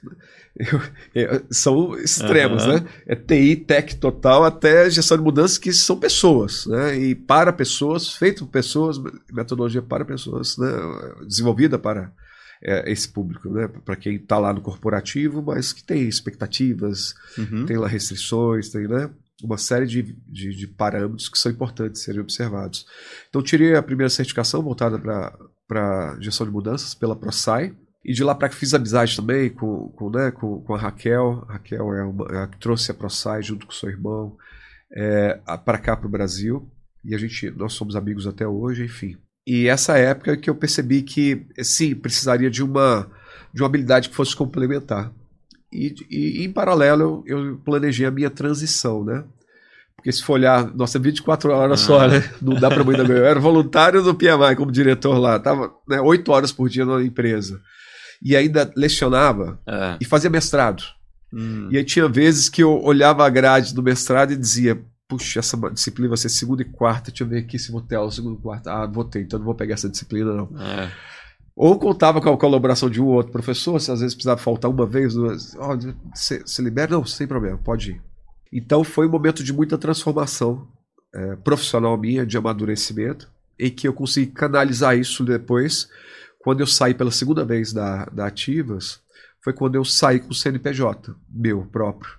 [0.56, 0.82] Eu-
[1.16, 2.82] eu- são extremos, Aham.
[2.82, 2.88] né?
[3.08, 6.98] É TI, tech total, até gestão de mudanças que são pessoas, né?
[6.98, 8.98] E para pessoas, feito por pessoas,
[9.32, 10.68] metodologia para pessoas, né?
[11.26, 12.12] Desenvolvida para
[12.64, 13.68] é, esse público, né?
[13.84, 17.66] Para quem está lá no corporativo, mas que tem expectativas, Uhum.
[17.66, 19.10] tem lá restrições, tem, né?
[19.42, 22.86] Uma série de, de, de parâmetros que são importantes serem observados.
[23.30, 25.36] Então, tirei a primeira certificação voltada para
[26.20, 27.76] gestão de mudanças pela ProSci.
[28.04, 31.46] E de lá para cá fiz amizade também com, com, né, com, com a Raquel.
[31.48, 34.36] A Raquel é, uma, é a que trouxe a ProSci junto com seu irmão
[34.92, 36.68] é, para cá para o Brasil.
[37.04, 39.18] E a gente, nós somos amigos até hoje, enfim.
[39.46, 43.10] E essa época que eu percebi que, sim, precisaria de uma,
[43.54, 45.12] de uma habilidade que fosse complementar.
[45.72, 49.24] E, e em paralelo eu, eu planejei a minha transição, né?
[50.02, 51.86] Porque se for olhar, nossa, 24 horas Ah.
[51.86, 52.28] só, né?
[52.42, 53.22] Não dá para muita coisa.
[53.22, 57.04] Eu era voluntário do PMI como diretor lá, tava né, 8 horas por dia na
[57.04, 57.62] empresa.
[58.24, 59.98] E ainda lecionava É.
[60.02, 60.84] e fazia mestrado.
[61.32, 61.70] Hum.
[61.72, 65.56] E aí tinha vezes que eu olhava a grade do mestrado e dizia, puxa, essa
[65.72, 68.40] disciplina vai ser segunda e quarta, deixa eu ver aqui se vou ter aula segunda
[68.40, 68.72] e quarta.
[68.74, 70.50] Ah, vou ter, então não vou pegar essa disciplina não.
[70.60, 70.90] É.
[71.56, 74.72] Ou contava com a colaboração de um ou outro professor, se às vezes precisava faltar
[74.72, 75.56] uma vez, duas.
[75.58, 75.78] Ó,
[76.16, 76.92] você libera?
[76.92, 78.02] Não, sem problema, pode ir.
[78.52, 80.68] Então foi um momento de muita transformação
[81.14, 85.88] é, profissional minha, de amadurecimento, em que eu consegui canalizar isso depois,
[86.40, 89.00] quando eu saí pela segunda vez da, da Ativas,
[89.44, 92.12] foi quando eu saí com o CNPJ, meu próprio,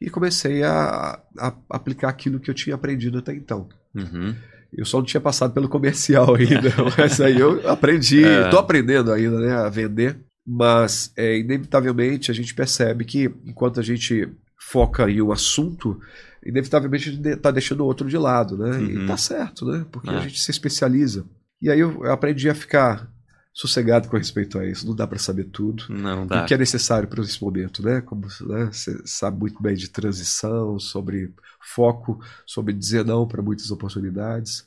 [0.00, 3.68] e comecei a, a aplicar aquilo que eu tinha aprendido até então.
[3.94, 4.34] Uhum.
[4.72, 8.44] Eu só não tinha passado pelo comercial ainda, mas aí eu aprendi, É.
[8.44, 13.82] estou aprendendo ainda né, a vender, mas é, inevitavelmente a gente percebe que enquanto a
[13.82, 14.28] gente
[14.60, 16.00] foca em um assunto,
[16.44, 18.76] inevitavelmente está deixando o outro de lado, né?
[18.76, 19.04] Uhum.
[19.04, 19.86] E tá certo, né?
[19.90, 20.14] Porque É.
[20.14, 21.24] a gente se especializa.
[21.60, 23.10] E aí eu aprendi a ficar
[23.52, 24.86] sossegado com respeito a isso.
[24.86, 25.84] Não dá para saber tudo.
[25.88, 26.42] Não dá.
[26.42, 28.00] O que é necessário para esse momento, né?
[28.00, 31.34] Como né, você sabe muito bem de transição, sobre
[31.74, 34.66] foco, sobre dizer não para muitas oportunidades.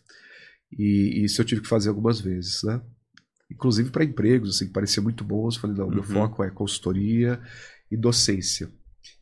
[0.72, 2.82] E isso eu tive que fazer algumas vezes, né?
[3.50, 5.56] Inclusive para empregos, assim, que parecia muito bons.
[5.56, 5.94] Eu falei, não, uhum.
[5.96, 7.40] meu foco é consultoria
[7.90, 8.70] e docência.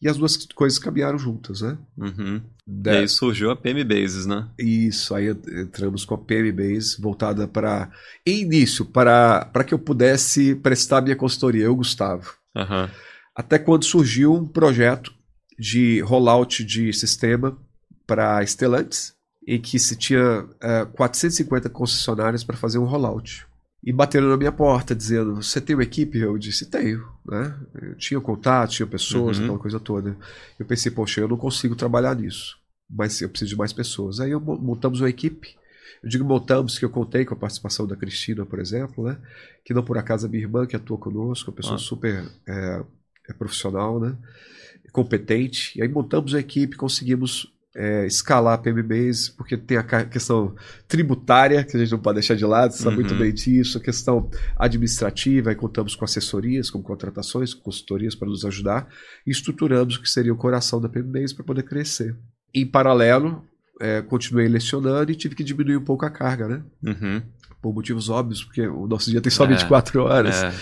[0.01, 1.77] E as duas coisas caminharam juntas, né?
[1.95, 2.41] Uhum.
[2.65, 2.93] Da...
[2.93, 4.49] E aí surgiu a PM Bases, né?
[4.57, 7.91] Isso, aí entramos com a PM Bases voltada para.
[8.25, 12.33] Em início, para, para que eu pudesse prestar minha consultoria, eu, Gustavo.
[12.55, 12.89] Uhum.
[13.35, 15.13] Até quando surgiu um projeto
[15.57, 17.55] de rollout de sistema
[18.07, 19.13] para Stellantis,
[19.47, 23.45] em que se tinha uh, eh, 450 concessionárias para fazer um rollout
[23.83, 26.19] e bateram na minha porta dizendo: Você tem uma equipe?
[26.19, 27.07] Eu disse: Tenho.
[27.25, 27.59] Né?
[27.81, 29.43] Eu tinha contato, tinha pessoas, uhum.
[29.45, 30.15] aquela coisa toda.
[30.59, 32.57] Eu pensei: Poxa, eu não consigo trabalhar nisso,
[32.89, 34.19] mas eu preciso de mais pessoas.
[34.19, 35.55] Aí eu, montamos uma equipe.
[36.03, 39.17] Eu digo montamos, que eu contei com a participação da Cristina, por exemplo, né?
[39.63, 41.79] que não por acaso a minha irmã que atua conosco, uma pessoa ah.
[41.79, 42.83] super é,
[43.29, 44.17] é profissional, né?
[44.91, 45.77] competente.
[45.77, 50.55] E aí montamos a equipe, conseguimos é, escalar a PMBase, porque tem a questão
[50.87, 53.19] tributária, que a gente não pode deixar de lado, você sabe muito uhum.
[53.19, 58.43] bem disso, a questão administrativa, e contamos com assessorias, com contratações, com consultorias para nos
[58.45, 58.87] ajudar,
[59.25, 62.15] e estruturamos o que seria o coração da PMBase para poder crescer.
[62.53, 63.43] Em paralelo,
[63.79, 66.63] é, continuei lecionando e tive que diminuir um pouco a carga, né?
[66.83, 67.21] Uhum.
[67.61, 70.43] Por motivos óbvios, porque o nosso dia tem só é, 24 horas.
[70.43, 70.53] É.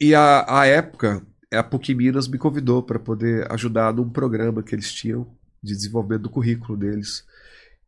[0.00, 4.74] E a, a época, a PUC Minas me convidou para poder ajudar num programa que
[4.74, 5.26] eles tinham
[5.64, 7.24] de desenvolvimento do currículo deles.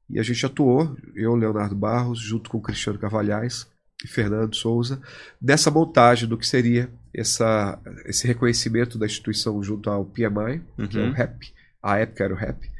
[0.08, 3.66] E a gente atuou, eu, Leonardo Barros, junto com o Cristiano Carvalhais
[4.04, 5.00] e Fernando Souza,
[5.40, 10.86] nessa montagem do que seria essa, esse reconhecimento da instituição junto ao PMI, uhum.
[10.86, 12.70] que é o REP, a época era o REP,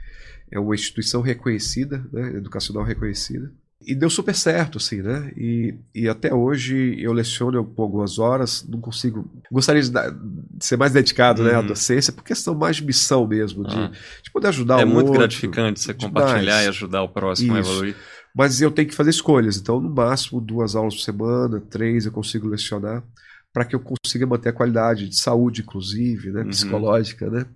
[0.50, 3.50] é uma instituição reconhecida, né, educacional reconhecida,
[3.86, 5.30] e deu super certo, assim, né?
[5.36, 9.30] E, e até hoje eu leciono por algumas horas, não consigo.
[9.50, 11.48] Gostaria de, dar, de ser mais dedicado uhum.
[11.48, 11.68] né, à uhum.
[11.68, 13.92] docência, por questão mais de missão mesmo, de, ah.
[14.24, 14.98] de poder ajudar é o outro.
[14.98, 17.70] É muito gratificante você compartilhar e ajudar o próximo Isso.
[17.70, 17.96] a evoluir.
[18.34, 22.12] Mas eu tenho que fazer escolhas, então no máximo duas aulas por semana, três eu
[22.12, 23.04] consigo lecionar,
[23.52, 26.48] para que eu consiga manter a qualidade de saúde, inclusive, né, uhum.
[26.48, 27.46] psicológica, né?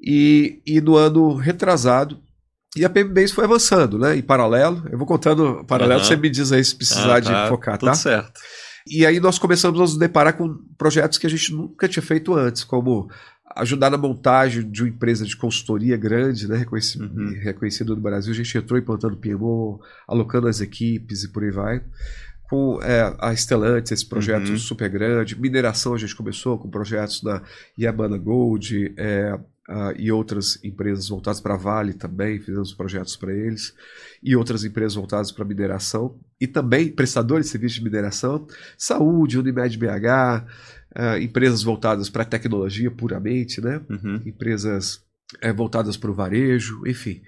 [0.00, 2.22] E, e no ano retrasado,
[2.76, 4.16] e a PMBase foi avançando, né?
[4.16, 4.84] Em paralelo.
[4.90, 6.06] Eu vou contando paralelo, uhum.
[6.06, 7.94] você me diz aí se precisar ah, tá, de focar, tudo tá?
[7.94, 8.40] certo.
[8.86, 12.34] E aí nós começamos a nos deparar com projetos que a gente nunca tinha feito
[12.34, 13.10] antes, como
[13.56, 17.38] ajudar na montagem de uma empresa de consultoria grande, né, reconhecido, uhum.
[17.40, 18.32] reconhecido no Brasil.
[18.32, 21.82] A gente entrou implantando PMO, alocando as equipes e por aí vai.
[22.48, 24.58] Com é, a Stellantis, esse projeto uhum.
[24.58, 25.38] super grande.
[25.38, 27.42] Mineração a gente começou com projetos na
[27.78, 33.32] Yamana Gold, é, uh, e outras empresas voltadas para a Vale também, fizemos projetos para
[33.32, 33.74] eles,
[34.22, 39.76] e outras empresas voltadas para mineração, e também prestadores de serviços de mineração, saúde, Unimed
[39.76, 39.84] BH,
[40.96, 43.80] uh, empresas voltadas para tecnologia puramente, né?
[43.88, 44.22] Uhum.
[44.24, 44.96] empresas
[45.44, 47.22] uh, voltadas para o varejo, enfim.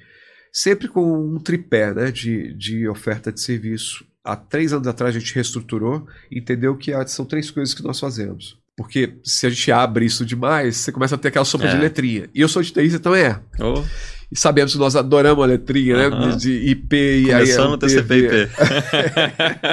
[0.52, 4.04] Sempre com um tripé né, de, de oferta de serviço.
[4.24, 8.00] Há três anos atrás a gente reestruturou e entendeu que são três coisas que nós
[8.00, 8.59] fazemos.
[8.80, 11.74] Porque se a gente abre isso demais, você começa a ter aquela sopa é.
[11.74, 12.30] de letrinha.
[12.34, 13.38] E eu sou de TI, também é.
[13.58, 13.84] Oh.
[14.32, 16.30] E sabemos que nós adoramos a letrinha, uh -huh.
[16.30, 16.36] né?
[16.36, 17.70] De, IP e Começando aí.
[17.72, 18.48] no TCP/IP.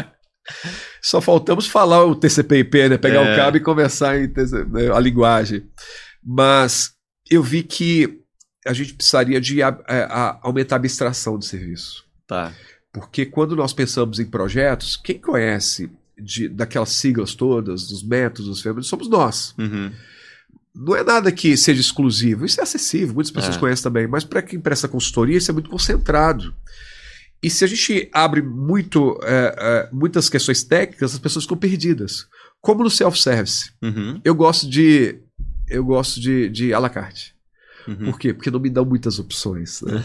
[1.01, 2.97] Só faltamos falar o TCP/IP, né?
[2.97, 3.33] Pegar é.
[3.33, 5.63] o cabo e conversar em né, a linguagem.
[6.21, 6.91] Mas
[7.31, 8.19] eu vi que
[8.67, 12.03] a gente precisaria de a, a, aumentar a abstração do serviço.
[12.27, 12.51] Tá.
[12.91, 15.89] Porque quando nós pensamos em projetos, quem conhece
[16.19, 19.53] de, daquelas siglas todas, dos métodos, dos ferramentas, somos nós.
[19.57, 19.91] Uhum.
[20.73, 23.59] Não é nada que seja exclusivo, isso é acessível, muitas pessoas é.
[23.59, 26.53] conhecem também, mas para quem presta consultoria, isso é muito concentrado.
[27.41, 32.27] E se a gente abre muito, é, é, muitas questões técnicas, as pessoas ficam perdidas.
[32.59, 33.71] Como no self-service.
[33.81, 34.19] Uhum.
[34.23, 35.19] Eu gosto de.
[35.69, 37.35] Eu gosto de, de à la carte.
[37.87, 38.11] Uhum.
[38.11, 38.33] Por quê?
[38.33, 39.81] Porque não me dão muitas opções.
[39.81, 40.03] Né?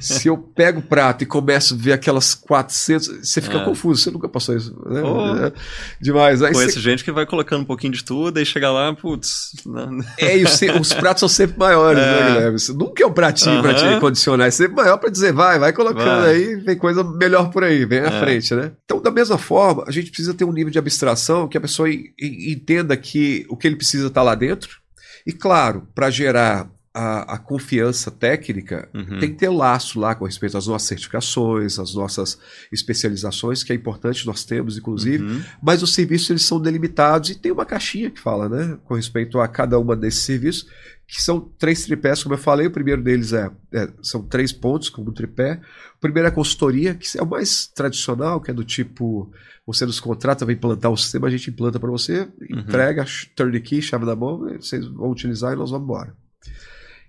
[0.00, 3.64] Se eu pego o prato e começo a ver aquelas 400, você fica é.
[3.64, 4.72] confuso, você nunca passou isso.
[4.86, 5.02] Né?
[5.02, 5.52] Oh.
[6.00, 6.42] Demais.
[6.42, 6.80] Aí Conheço você...
[6.80, 9.52] gente que vai colocando um pouquinho de tudo e chega lá, putz.
[9.66, 10.00] Não.
[10.18, 12.20] É, e os, os, pratos são sempre maiores, né, é.
[12.20, 12.58] né, Guilherme?
[12.74, 13.62] Nunca é um pratinho uhum.
[13.62, 16.34] para te condicionar, é sempre maior para dizer, vai, vai colocando vai.
[16.34, 18.20] aí, vem coisa melhor por aí, vem à é.
[18.20, 18.72] frente, né?
[18.84, 21.88] Então, da mesma forma, a gente precisa ter um nível de abstração que a pessoa
[21.90, 24.78] entenda que o que ele precisa está lá dentro.
[25.26, 29.18] E claro, para gerar a, a, confiança técnica uhum.
[29.18, 32.38] tem que ter laço lá com respeito às nossas certificações, às nossas
[32.72, 35.42] especializações, que é importante, nós temos, inclusive, uhum.
[35.62, 39.38] mas os serviços eles são delimitados e tem uma caixinha que fala, né, com respeito
[39.38, 40.66] a cada uma desses serviços,
[41.06, 44.88] que são três tripés, como eu falei, o primeiro deles é, é são três pontos
[44.88, 45.60] como tripé.
[45.98, 49.30] O primeiro é a consultoria, que é o mais tradicional, que é do tipo,
[49.66, 52.60] você nos contrata, vem implantar o sistema, a gente implanta para você, uhum.
[52.60, 53.04] entrega,
[53.36, 56.25] turnkey, chave na mão, vocês vão utilizar e nós vamos embora.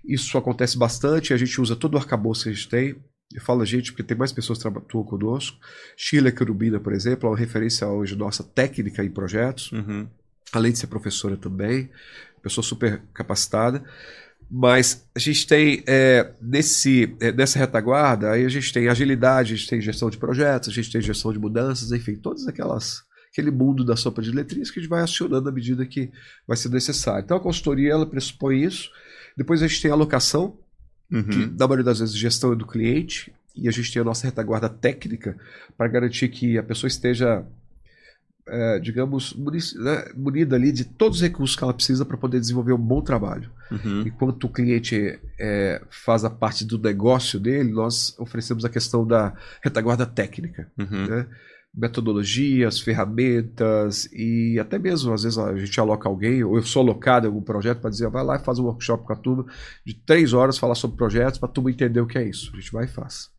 [0.08, 2.96] Isso acontece bastante, a gente usa todo o arcabouço que a gente tem.
[3.34, 5.58] Eu falo a gente porque tem mais pessoas que atuam conosco.
[5.94, 10.08] Sheila Querubina, por exemplo, é uma referência hoje nossa técnica em projetos, uhum.
[10.50, 11.90] além de ser professora também,
[12.42, 13.84] pessoa super capacitada.
[14.50, 19.56] Mas a gente tem é, nesse, é, nessa retaguarda, aí a gente tem agilidade, a
[19.56, 23.50] gente tem gestão de projetos, a gente tem gestão de mudanças, enfim, todas aquelas aquele
[23.50, 26.10] mundo da sopa de letrinhas que a gente vai acionando à medida que
[26.46, 27.24] vai ser necessário.
[27.24, 28.90] Então a consultoria ela pressupõe isso.
[29.38, 30.56] Depois a gente tem a alocação,
[31.08, 31.22] uhum.
[31.22, 34.26] que na maioria das vezes gestão é do cliente, e a gente tem a nossa
[34.26, 35.36] retaguarda técnica
[35.76, 37.46] para garantir que a pessoa esteja,
[38.48, 42.72] é, digamos, né, munida ali de todos os recursos que ela precisa para poder desenvolver
[42.72, 43.48] um bom trabalho.
[43.70, 44.02] Uhum.
[44.08, 49.34] Enquanto o cliente é, faz a parte do negócio dele, nós oferecemos a questão da
[49.62, 50.66] retaguarda técnica.
[50.76, 51.06] Uhum.
[51.06, 51.26] Né?
[51.74, 57.26] Metodologias, ferramentas e até mesmo às vezes a gente aloca alguém, ou eu sou alocado
[57.26, 59.46] em algum projeto para dizer, vai lá e faz um workshop com a turma
[59.84, 62.50] de três horas falar sobre projetos para a turma entender o que é isso.
[62.52, 63.30] A gente vai e faz.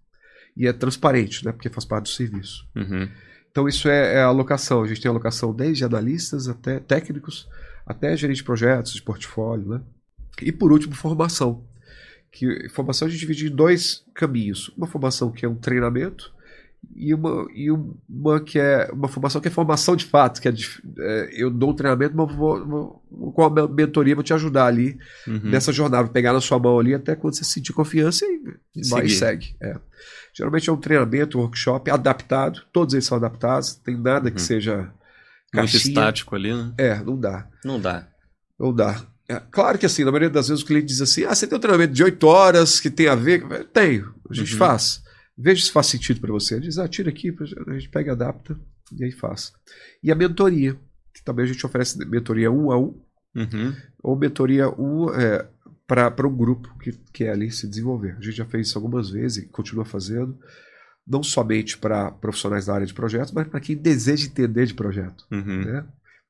[0.55, 1.51] E é transparente, né?
[1.51, 2.67] Porque faz parte do serviço.
[2.75, 3.09] Uhum.
[3.51, 4.83] Então isso é, é a alocação.
[4.83, 7.47] A gente tem alocação desde analistas até técnicos,
[7.85, 9.81] até gerente de projetos, de portfólio, né?
[10.41, 11.65] E por último, formação.
[12.31, 14.69] Que formação a gente divide em dois caminhos.
[14.77, 16.31] Uma formação que é um treinamento,
[16.95, 20.53] e uma, e uma que é uma formação que é formação de fato, que é,
[20.99, 24.97] é eu dou um treinamento, mas vou, vou, com a mentoria vou te ajudar ali
[25.27, 25.41] uhum.
[25.43, 28.41] nessa jornada, vou pegar na sua mão ali até quando você sentir confiança e,
[28.75, 29.55] e vai e segue.
[29.61, 29.77] É.
[30.33, 34.35] Geralmente é um treinamento, um workshop adaptado, todos eles são adaptados, tem nada uhum.
[34.35, 34.91] que seja
[35.51, 35.81] caixinha.
[35.83, 36.73] Muito estático ali, né?
[36.77, 37.47] É, não dá.
[37.63, 38.07] Não dá.
[38.59, 39.01] Não dá.
[39.27, 41.57] É, claro que assim, na maioria das vezes o cliente diz assim: ah, você tem
[41.57, 43.65] um treinamento de 8 horas que tem a ver.
[43.65, 44.59] Tenho, a gente uhum.
[44.59, 45.03] faz.
[45.41, 46.55] Veja se faz sentido para você.
[46.55, 47.33] Ele diz, ah, tira aqui,
[47.67, 48.59] a gente pega, adapta
[48.91, 49.53] e aí faz.
[50.03, 50.77] E a mentoria,
[51.13, 53.01] que também a gente oferece mentoria um a um,
[53.33, 53.73] uhum.
[54.03, 55.47] ou mentoria um é,
[55.87, 58.17] para um grupo que quer ali se desenvolver.
[58.17, 60.37] A gente já fez isso algumas vezes e continua fazendo,
[61.07, 65.25] não somente para profissionais da área de projetos, mas para quem deseja entender de projeto.
[65.31, 65.63] Uhum.
[65.63, 65.85] Né?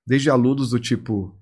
[0.05, 1.35] Desde alunos do tipo,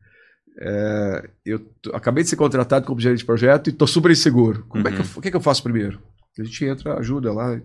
[0.58, 4.65] é, eu acabei de ser contratado como gerente de projeto e estou super inseguro.
[4.69, 4.89] Como uhum.
[4.89, 5.12] é que eu, uhum.
[5.17, 6.01] o que, é que eu faço primeiro?
[6.41, 7.60] A gente entra, ajuda lá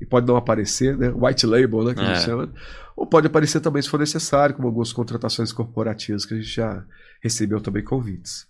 [0.00, 1.12] e pode não aparecer, né?
[1.14, 1.94] White label, né?
[1.94, 2.02] Que é.
[2.02, 2.24] a gente é.
[2.24, 2.52] chama.
[2.96, 6.84] Ou pode aparecer também se for necessário, como algumas contratações corporativas que a gente já
[7.22, 8.46] recebeu também convites.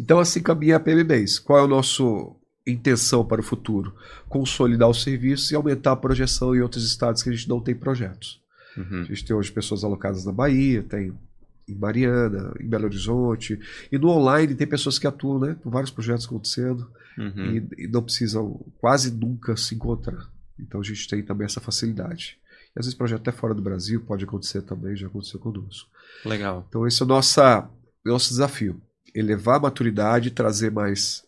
[0.00, 1.40] Então, assim caminha a PMBase.
[1.40, 2.02] Qual é a nossa
[2.66, 3.94] intenção para o futuro?
[4.28, 7.74] Consolidar os serviços e aumentar a projeção em outros estados que a gente não tem
[7.74, 8.40] projetos.
[8.76, 9.02] Uhum.
[9.02, 11.12] A gente tem hoje pessoas alocadas na Bahia, tem
[11.68, 13.58] em Mariana, em Belo Horizonte.
[13.90, 15.56] E no online tem pessoas que atuam, né?
[15.62, 17.68] Com vários projetos acontecendo uhum.
[17.78, 20.30] e, e, não precisam quase nunca se encontrar.
[20.58, 22.38] Então a gente tem também essa facilidade.
[22.74, 25.88] E às vezes projeto até fora do Brasil pode acontecer também, já aconteceu conosco.
[26.24, 26.64] Legal.
[26.68, 27.68] Então esse é o nossa,
[28.04, 28.80] nosso desafio.
[29.14, 31.24] Elevar a maturidade e trazer mais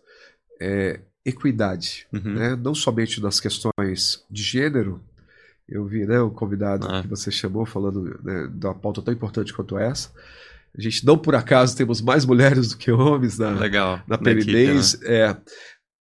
[0.61, 2.07] é, equidade.
[2.13, 2.35] Uhum.
[2.35, 2.57] Né?
[2.57, 5.03] Não somente nas questões de gênero,
[5.69, 7.03] eu vi né, o convidado ah.
[7.03, 10.11] que você chamou falando né, de uma pauta tão importante quanto essa.
[10.77, 14.01] A gente não por acaso temos mais mulheres do que homens na, Legal.
[14.07, 15.01] na PMDs.
[15.01, 15.09] Né?
[15.09, 15.37] É,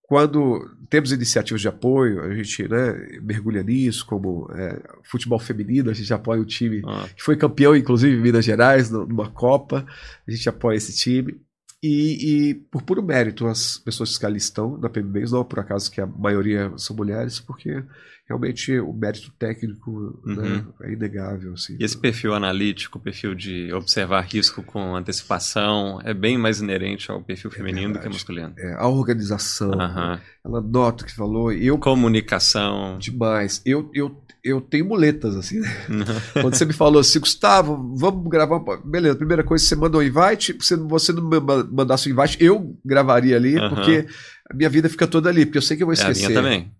[0.06, 5.92] quando temos iniciativas de apoio, a gente né, mergulha nisso, como é, futebol feminino, a
[5.92, 7.08] gente apoia o time ah.
[7.14, 9.84] que foi campeão, inclusive, em Minas Gerais, numa Copa.
[10.26, 11.40] A gente apoia esse time.
[11.82, 15.90] E, e, por puro mérito, as pessoas que ali estão na PMBs, não por acaso
[15.90, 17.82] que a maioria são mulheres, porque
[18.28, 20.56] realmente o mérito técnico né, uhum.
[20.56, 21.54] né, é inegável.
[21.54, 21.76] Assim.
[21.78, 27.22] E esse perfil analítico, perfil de observar risco com antecipação, é bem mais inerente ao
[27.22, 28.52] perfil é feminino é do que masculino.
[28.58, 30.18] É, a organização, uhum.
[30.44, 31.52] ela nota o que falou.
[31.52, 32.98] Eu, Comunicação.
[32.98, 33.62] Demais.
[33.64, 35.60] Eu, eu, eu tenho muletas, assim.
[35.60, 35.86] Né?
[35.88, 36.42] Uhum.
[36.42, 38.60] Quando você me falou assim, Gustavo, vamos gravar.
[38.84, 40.56] Beleza, primeira coisa, você mandou um invite.
[40.60, 41.30] Se você não
[41.70, 44.04] mandasse o um invite, eu gravaria ali, porque
[44.50, 46.22] a minha vida fica toda ali, porque eu sei que eu vou esquecer.
[46.22, 46.75] É, a minha também.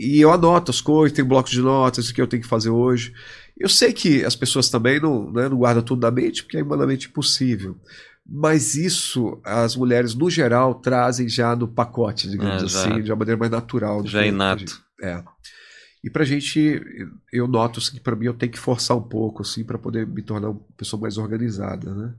[0.00, 2.70] E eu anoto as coisas, tem bloco de notas, o que eu tenho que fazer
[2.70, 3.12] hoje.
[3.58, 6.62] Eu sei que as pessoas também não, né, não guardam tudo na mente, porque é
[6.62, 7.78] humanamente impossível.
[8.26, 13.18] Mas isso as mulheres, no geral, trazem já no pacote, digamos é, assim, de uma
[13.18, 14.06] maneira mais natural.
[14.06, 14.80] Já é inato.
[15.02, 15.22] É.
[16.02, 16.80] E pra gente,
[17.30, 20.06] eu noto assim, que para mim eu tenho que forçar um pouco, assim, para poder
[20.06, 22.14] me tornar uma pessoa mais organizada, né?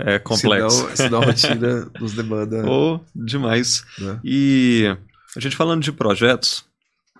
[0.00, 0.80] é complexo.
[0.80, 2.68] Senão, senão a rotina nos demanda.
[2.68, 3.84] Ou demais.
[3.98, 4.20] Né?
[4.24, 4.96] E
[5.36, 6.64] a gente falando de projetos,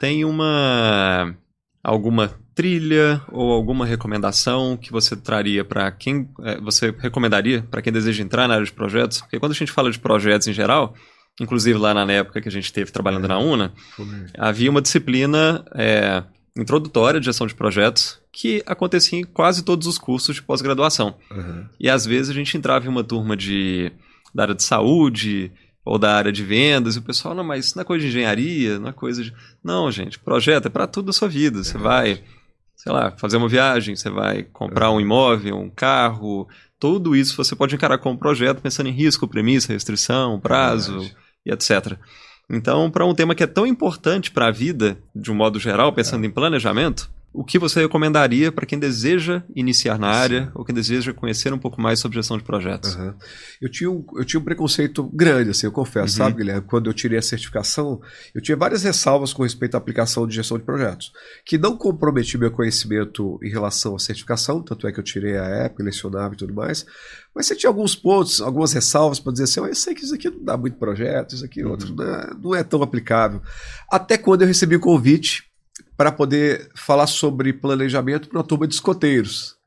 [0.01, 1.37] tem uma
[1.85, 7.93] alguma trilha ou alguma recomendação que você traria para quem é, você recomendaria para quem
[7.93, 9.21] deseja entrar na área de projetos?
[9.21, 10.95] Porque quando a gente fala de projetos em geral,
[11.39, 13.73] inclusive lá na época que a gente esteve trabalhando é, na UNA,
[14.39, 16.23] havia uma disciplina é,
[16.57, 21.15] introdutória de gestão de projetos que acontecia em quase todos os cursos de pós-graduação.
[21.31, 21.67] Uhum.
[21.79, 23.93] E às vezes a gente entrava em uma turma de,
[24.35, 25.53] da área de saúde
[25.91, 28.09] ou da área de vendas, e o pessoal, não, mas isso não é coisa de
[28.09, 29.35] engenharia, não é coisa de.
[29.63, 31.65] Não, gente, projeto é para tudo da sua vida.
[31.65, 32.23] Você vai,
[32.77, 36.47] sei lá, fazer uma viagem, você vai comprar um imóvel, um carro,
[36.79, 41.53] tudo isso você pode encarar como projeto, pensando em risco, premissa, restrição, prazo é e
[41.53, 41.99] etc.
[42.49, 45.93] Então, para um tema que é tão importante para a vida, de um modo geral,
[45.93, 46.29] pensando é.
[46.29, 50.51] em planejamento, o que você recomendaria para quem deseja iniciar na área Sim.
[50.55, 52.97] ou quem deseja conhecer um pouco mais sobre gestão de projetos?
[52.97, 53.15] Uhum.
[53.61, 56.27] Eu, tinha um, eu tinha um preconceito grande, assim, eu confesso, uhum.
[56.27, 56.67] sabe, Guilherme?
[56.67, 58.01] Quando eu tirei a certificação,
[58.35, 61.13] eu tinha várias ressalvas com respeito à aplicação de gestão de projetos,
[61.45, 65.45] que não comprometi meu conhecimento em relação à certificação, tanto é que eu tirei a
[65.45, 66.85] época, lecionava e tudo mais,
[67.33, 70.15] mas você tinha alguns pontos, algumas ressalvas para dizer assim, oh, eu sei que isso
[70.15, 71.71] aqui não dá muito projeto, isso aqui uhum.
[71.71, 73.41] outro não é, não é tão aplicável.
[73.89, 75.50] Até quando eu recebi o convite
[75.97, 79.59] para poder falar sobre planejamento para uma turma de escoteiros.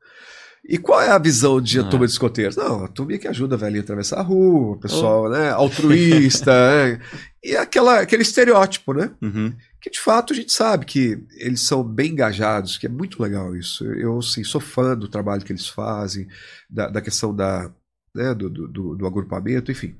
[0.68, 1.84] E qual é a visão de ah.
[1.84, 2.56] turma de escoteiros?
[2.56, 5.30] Não, a turma que ajuda a velhinha a atravessar a rua, o pessoal oh.
[5.30, 6.52] né, altruísta,
[6.88, 7.02] né?
[7.44, 9.12] e aquela, aquele estereótipo, né?
[9.22, 9.54] Uhum.
[9.82, 13.54] Que de fato a gente sabe que eles são bem engajados, que é muito legal
[13.58, 13.84] isso.
[13.84, 16.28] Eu sim, sou fã do trabalho que eles fazem,
[16.70, 17.70] da, da questão da,
[18.16, 19.96] né, do, do, do, agrupamento, enfim.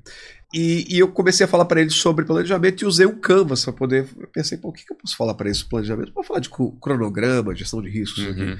[0.54, 3.72] E, e, eu comecei a falar para eles sobre planejamento e usei um Canvas para
[3.72, 4.06] poder.
[4.16, 6.12] Eu pensei, pô, o que, que eu posso falar para eles sobre planejamento?
[6.14, 8.24] Vou falar de cronograma, gestão de riscos.
[8.24, 8.56] Uhum.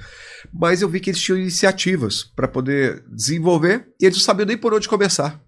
[0.53, 4.59] Mas eu vi que eles tinham iniciativas para poder desenvolver e eles não sabiam nem
[4.59, 5.41] por onde começar.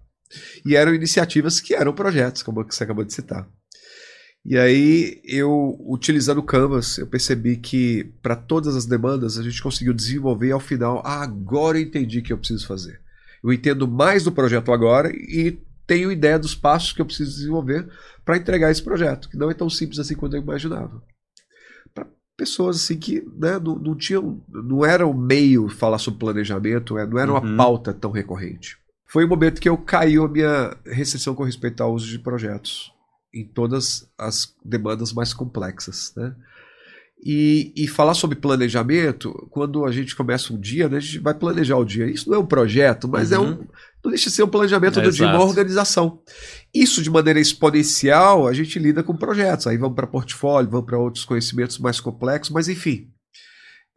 [0.65, 3.45] E eram iniciativas que eram projetos, como você acabou de citar.
[4.45, 9.61] E aí, eu, utilizando o Canvas, eu percebi que para todas as demandas a gente
[9.61, 13.01] conseguiu desenvolver e ao final, ah, agora eu entendi o que eu preciso fazer.
[13.43, 17.89] Eu entendo mais do projeto agora e tenho ideia dos passos que eu preciso desenvolver
[18.25, 21.01] para entregar esse projeto, que não é tão simples assim quanto eu imaginava.
[21.95, 26.97] Para pessoas assim que né, não, não tinham, não era o meio falar sobre planejamento,
[26.97, 27.57] é, não era uma uhum.
[27.57, 28.77] pauta tão recorrente.
[29.09, 32.91] Foi o momento que eu caiu a minha restrição com respeito ao uso de projetos
[33.33, 36.35] em todas as demandas mais complexas, né?
[37.23, 41.33] E, e, falar sobre planejamento, quando a gente começa um dia, né, a gente vai
[41.33, 42.05] planejar o dia.
[42.05, 43.37] Isso não é um projeto, mas uhum.
[43.37, 43.67] é um,
[44.03, 46.21] não deixa de ser um planejamento é, do dia, uma organização.
[46.73, 49.67] Isso de maneira exponencial, a gente lida com projetos.
[49.67, 53.09] Aí vamos para portfólio, vamos para outros conhecimentos mais complexos, mas enfim.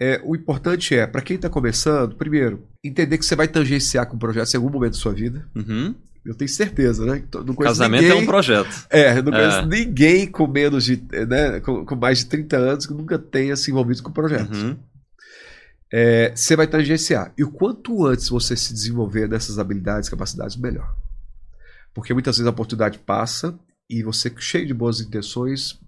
[0.00, 4.16] É, o importante é, para quem está começando, primeiro, entender que você vai tangenciar com
[4.16, 5.46] projetos em algum momento da sua vida.
[5.54, 5.94] Uhum.
[6.24, 7.22] Eu tenho certeza, né?
[7.46, 8.86] Não Casamento ninguém, é um projeto.
[8.90, 9.66] É, eu não conheço é.
[9.66, 11.02] ninguém com menos de.
[11.28, 14.62] Né, com, com, mais de 30 anos que nunca tenha se envolvido com projetos.
[14.62, 14.76] Uhum
[15.92, 17.32] é, você vai tangenciar.
[17.36, 20.94] E o quanto antes você se desenvolver dessas habilidades, capacidades, melhor.
[21.92, 23.58] Porque muitas vezes a oportunidade passa
[23.88, 25.80] e você, cheio de boas intenções,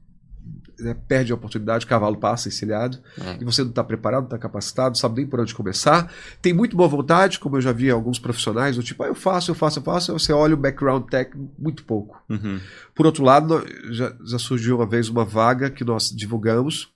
[0.83, 3.39] né, perde a oportunidade, o cavalo passa encilhado, é.
[3.41, 6.13] e você não está preparado, não está capacitado, não sabe nem por onde começar.
[6.41, 9.51] Tem muito boa vontade, como eu já vi alguns profissionais, do tipo, ah, eu faço,
[9.51, 12.23] eu faço, eu faço, você olha o background técnico, muito pouco.
[12.29, 12.61] Uhum.
[12.95, 16.91] Por outro lado, já, já surgiu uma vez uma vaga que nós divulgamos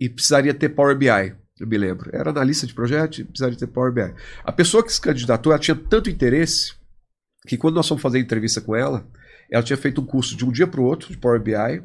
[0.00, 2.10] e precisaria ter Power BI eu me lembro.
[2.12, 4.12] Era analista de projeto e precisava de ter Power BI.
[4.42, 6.72] A pessoa que se candidatou, ela tinha tanto interesse
[7.46, 9.06] que quando nós fomos fazer entrevista com ela,
[9.50, 11.82] ela tinha feito um curso de um dia para o outro de Power BI,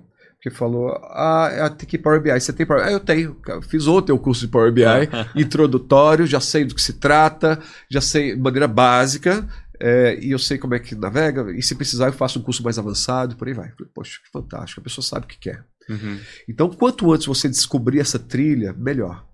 [0.50, 2.90] que falou, ah, tem que Power BI, você tem Power BI?
[2.90, 3.38] Ah, eu tenho,
[3.70, 4.84] fiz o curso de Power BI,
[5.36, 9.48] introdutório, já sei do que se trata, já sei de maneira básica,
[9.80, 12.64] é, e eu sei como é que navega, e se precisar eu faço um curso
[12.64, 13.72] mais avançado, por aí vai.
[13.94, 15.64] Poxa, que fantástico, a pessoa sabe o que quer.
[15.90, 16.20] Uhum.
[16.50, 19.26] Então, quanto antes você descobrir essa trilha, melhor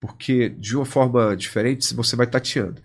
[0.00, 2.80] porque de uma forma diferente você vai tateando.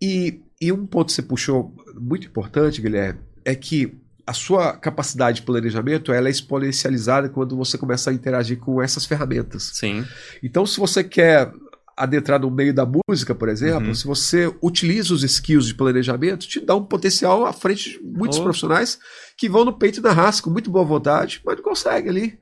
[0.00, 5.36] E, e um ponto que você puxou muito importante, Guilherme, é que a sua capacidade
[5.36, 9.72] de planejamento ela é exponencializada quando você começa a interagir com essas ferramentas.
[9.74, 10.04] Sim.
[10.42, 11.52] Então, se você quer
[11.96, 13.94] adentrar no meio da música, por exemplo, uhum.
[13.94, 18.38] se você utiliza os skills de planejamento, te dá um potencial à frente de muitos
[18.38, 18.42] oh.
[18.42, 18.98] profissionais
[19.36, 22.38] que vão no peito da raça com muito boa vontade, mas não conseguem ali.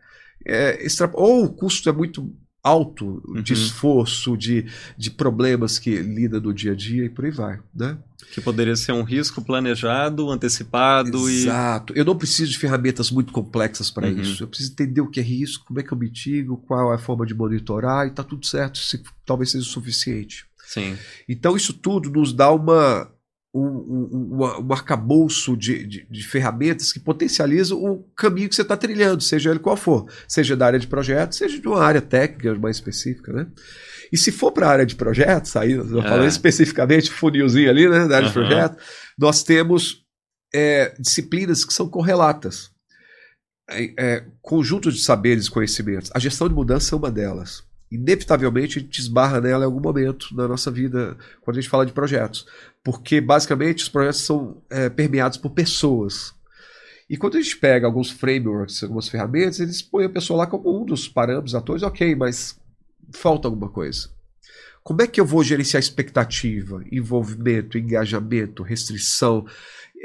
[0.47, 1.11] É, extra...
[1.15, 2.33] Ou o custo é muito
[2.63, 3.43] alto uhum.
[3.43, 7.59] de esforço, de, de problemas que lida do dia a dia e por aí vai,
[7.75, 7.99] né?
[8.33, 11.95] Que poderia ser um risco planejado, antecipado Exato.
[11.95, 11.99] E...
[11.99, 14.21] Eu não preciso de ferramentas muito complexas para uhum.
[14.21, 14.43] isso.
[14.43, 16.99] Eu preciso entender o que é risco, como é que eu mitigo, qual é a
[16.99, 20.47] forma de monitorar e tá tudo certo, se, talvez seja o suficiente.
[20.67, 20.97] Sim.
[21.29, 23.11] Então isso tudo nos dá uma
[23.53, 28.63] um, um, um, um arcabouço de, de, de, ferramentas que potencializam o caminho que você
[28.63, 32.01] está trilhando, seja ele qual for, seja da área de projetos, seja de uma área
[32.01, 33.47] técnica mais específica, né?
[34.13, 36.03] E se for para a área de projetos, aí eu é.
[36.03, 38.33] falando especificamente funilzinho ali, né, da área uhum.
[38.33, 38.85] de projetos,
[39.19, 40.05] nós temos
[40.55, 42.71] é, disciplinas que são correlatas.
[43.69, 46.11] É, é, conjuntos de saberes e conhecimentos.
[46.13, 50.35] A gestão de mudança é uma delas inevitavelmente a gente esbarra nela em algum momento
[50.35, 52.47] na nossa vida quando a gente fala de projetos.
[52.85, 56.33] Porque, basicamente, os projetos são é, permeados por pessoas.
[57.09, 60.81] E quando a gente pega alguns frameworks, algumas ferramentas, eles põem a pessoa lá como
[60.81, 62.59] um dos parâmetros, atores, ok, mas
[63.13, 64.09] falta alguma coisa.
[64.85, 69.45] Como é que eu vou gerenciar expectativa, envolvimento, engajamento, restrição?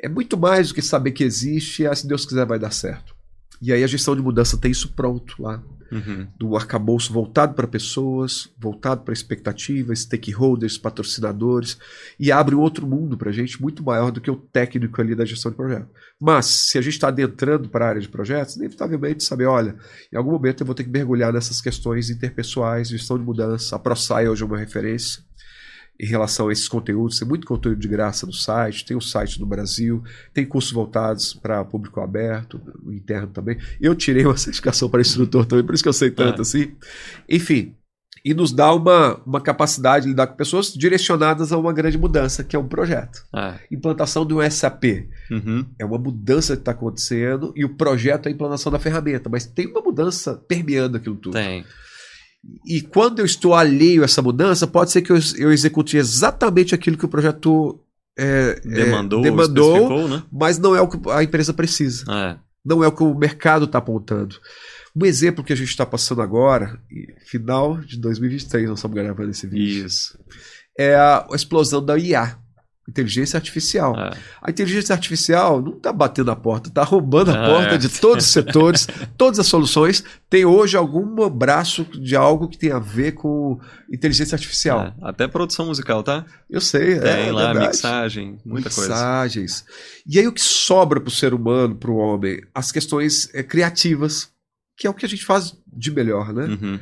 [0.04, 2.72] É muito mais do que saber que existe e, ah, se Deus quiser, vai dar
[2.72, 3.16] certo.
[3.62, 6.28] E aí a gestão de mudança tem isso pronto lá uhum.
[6.38, 11.78] do arcabouço voltado para pessoas, voltado para expectativas, stakeholders, patrocinadores,
[12.20, 15.16] e abre um outro mundo para a gente muito maior do que o técnico ali
[15.16, 15.88] da gestão de projeto.
[16.20, 19.76] Mas, se a gente está adentrando para a área de projetos, inevitavelmente saber, olha,
[20.12, 23.80] em algum momento eu vou ter que mergulhar nessas questões interpessoais, gestão de mudança, a
[23.80, 25.24] ProSci hoje é uma referência,
[26.00, 27.20] em relação a esses conteúdos.
[27.20, 31.34] Tem muito conteúdo de graça no site, tem o site do Brasil, tem cursos voltados
[31.34, 33.58] para público aberto, interno também.
[33.80, 36.42] Eu tirei uma certificação para instrutor também, por isso que eu sei tanto é.
[36.42, 36.72] assim.
[37.30, 37.76] Enfim,
[38.26, 42.44] e nos dá uma, uma capacidade de lidar com pessoas direcionadas a uma grande mudança,
[42.44, 43.24] que é um projeto.
[43.32, 43.60] É.
[43.72, 45.08] Implantação do SAP.
[45.30, 45.64] Uhum.
[45.78, 49.46] É uma mudança que está acontecendo e o projeto é a implantação da ferramenta, mas
[49.46, 51.34] tem uma mudança permeando aquilo tudo.
[51.34, 51.64] Tem.
[52.66, 56.76] E quando eu estou alheio a essa mudança, pode ser que eu, eu execute exatamente
[56.76, 57.80] aquilo que o projeto
[58.18, 60.24] é, demandou, é, demandou né?
[60.32, 62.06] mas não é o que a empresa precisa.
[62.10, 62.38] É.
[62.64, 64.38] Não é o que o mercado está apontando.
[64.96, 66.80] Um exemplo que a gente está passando agora,
[67.28, 69.86] final de 2023, nós estamos gravando esse vídeo.
[69.86, 70.18] Isso.
[70.78, 72.38] É a explosão da IA.
[72.88, 73.96] Inteligência artificial.
[74.00, 74.12] É.
[74.44, 77.50] A inteligência artificial não está batendo a porta, está roubando a é.
[77.50, 80.04] porta de todos os setores, todas as soluções.
[80.30, 83.60] Tem hoje algum braço de algo que tem a ver com
[83.92, 84.82] inteligência artificial.
[84.86, 84.94] É.
[85.02, 86.26] Até produção musical, tá?
[86.48, 87.00] Eu sei.
[87.00, 87.68] Tem é, lá verdade.
[87.70, 88.76] mixagem, muita Mixagens.
[88.76, 88.94] coisa.
[88.94, 89.66] Mixagens.
[90.06, 92.40] E aí o que sobra para o ser humano, para o homem?
[92.54, 94.30] As questões é, criativas,
[94.78, 96.46] que é o que a gente faz de melhor, né?
[96.46, 96.80] Uhum.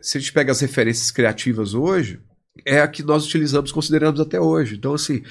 [0.00, 2.20] Se a gente pega as referências criativas hoje,
[2.64, 4.76] é a que nós utilizamos, consideramos até hoje.
[4.76, 5.22] Então, assim,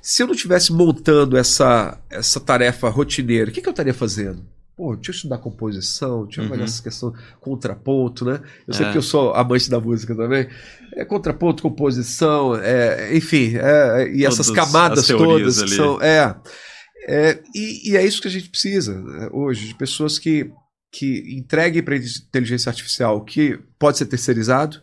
[0.00, 4.44] se eu não estivesse montando essa, essa tarefa rotineira, o que, que eu estaria fazendo?
[4.76, 6.62] Pô, deixa eu estudar composição, deixa eu uhum.
[6.62, 8.42] essa questão contraponto, né?
[8.68, 8.76] Eu é.
[8.76, 10.48] sei que eu sou amante da música também.
[10.94, 16.00] É contraponto, composição, é, enfim, é, e essas camadas todas que são.
[16.02, 16.36] É,
[17.08, 20.50] é e, e, é isso que a gente precisa né, hoje, de pessoas que,
[20.92, 24.82] que entreguem para a inteligência artificial que pode ser terceirizado,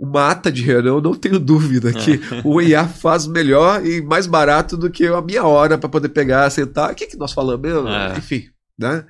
[0.00, 2.40] uma ata de reunião, não tenho dúvida que é.
[2.42, 6.48] o IA faz melhor e mais barato do que a minha hora para poder pegar,
[6.48, 6.90] sentar.
[6.90, 7.86] O que, que nós falamos mesmo?
[7.86, 8.16] É.
[8.16, 8.48] Enfim,
[8.78, 9.04] né?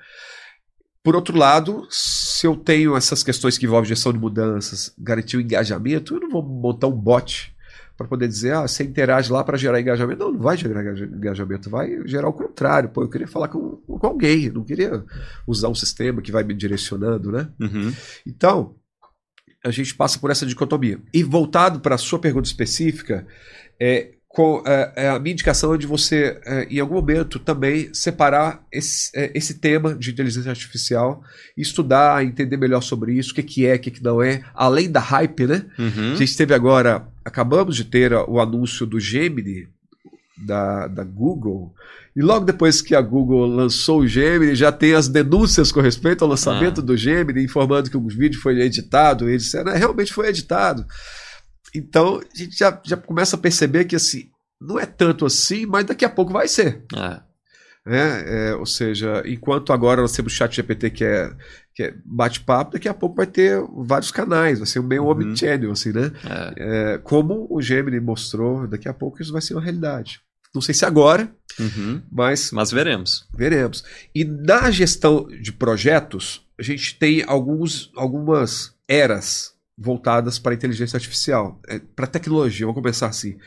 [1.02, 5.40] Por outro lado, se eu tenho essas questões que envolvem gestão de mudanças, garantir o
[5.40, 7.54] engajamento, eu não vou montar um bot
[7.96, 10.18] para poder dizer, ah, você interage lá para gerar engajamento.
[10.18, 12.88] Não, não vai gerar engajamento, vai gerar o contrário.
[12.88, 15.04] Pô, eu queria falar com, com alguém, não queria
[15.46, 17.48] usar um sistema que vai me direcionando, né?
[17.60, 17.92] Uhum.
[18.26, 18.74] Então,
[19.64, 20.98] a gente passa por essa dicotomia.
[21.12, 23.26] E voltado para a sua pergunta específica,
[23.78, 27.92] é, com, é, é, a minha indicação é de você, é, em algum momento, também
[27.92, 31.22] separar esse, é, esse tema de inteligência artificial,
[31.56, 34.88] estudar, entender melhor sobre isso, o que, que é, o que, que não é, além
[34.88, 35.66] da hype, né?
[35.76, 36.12] Uhum.
[36.12, 39.66] A gente teve agora, acabamos de ter o anúncio do Gemini,
[40.44, 41.74] da, da Google,
[42.14, 46.22] e logo depois que a Google lançou o Gemini, já tem as denúncias com respeito
[46.22, 46.84] ao lançamento ah.
[46.84, 50.84] do Gemini, informando que o vídeo foi editado, e eles disseram, é, realmente foi editado.
[51.74, 54.28] Então, a gente já, já começa a perceber que assim,
[54.60, 56.84] não é tanto assim, mas daqui a pouco vai ser.
[56.94, 57.30] É.
[57.86, 61.32] É, é, ou seja, enquanto agora nós temos o chat GPT que é,
[61.74, 65.10] que é bate-papo, daqui a pouco vai ter vários canais, vai ser meio uhum.
[65.10, 66.12] omnichannel, assim, né?
[66.56, 66.94] É.
[66.94, 66.98] é.
[66.98, 70.20] como o Gemini mostrou, daqui a pouco isso vai ser uma realidade.
[70.54, 72.02] Não sei se agora, uhum.
[72.10, 72.50] mas.
[72.52, 73.26] Mas veremos.
[73.36, 73.84] Veremos.
[74.14, 80.96] E na gestão de projetos, a gente tem alguns, algumas eras voltadas para a inteligência
[80.96, 82.66] artificial, é, para a tecnologia.
[82.66, 83.38] Vamos começar assim.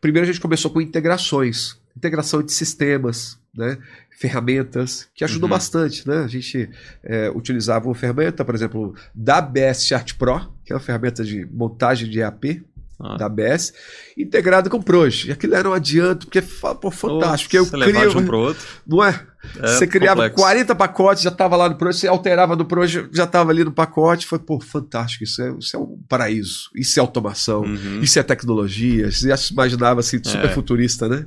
[0.00, 3.76] Primeiro a gente começou com integrações, integração de sistemas, né?
[4.20, 5.56] ferramentas, que ajudou uhum.
[5.56, 6.06] bastante.
[6.06, 6.18] Né?
[6.18, 6.68] A gente
[7.02, 11.46] é, utilizava uma ferramenta, por exemplo, da BS Chart Pro, que é uma ferramenta de
[11.46, 12.62] montagem de EAP,
[13.00, 13.16] ah.
[13.16, 13.72] da ABS,
[14.16, 15.28] integrado com o Proj.
[15.28, 17.50] E aquilo era um adianto, porque pô, fantástico.
[17.50, 18.66] Porque eu crio, de um pro outro.
[18.86, 19.26] Não é?
[19.58, 20.42] É você criava complexo.
[20.42, 23.72] 40 pacotes, já estava lá no projeto, você alterava no projeto, já estava ali no
[23.72, 24.26] pacote.
[24.26, 26.70] Foi, pô, fantástico, isso é, isso é um paraíso.
[26.74, 28.00] Isso é automação, uhum.
[28.02, 29.10] isso é tecnologia.
[29.10, 30.52] Você já se imaginava assim, super é.
[30.52, 31.26] futurista, né?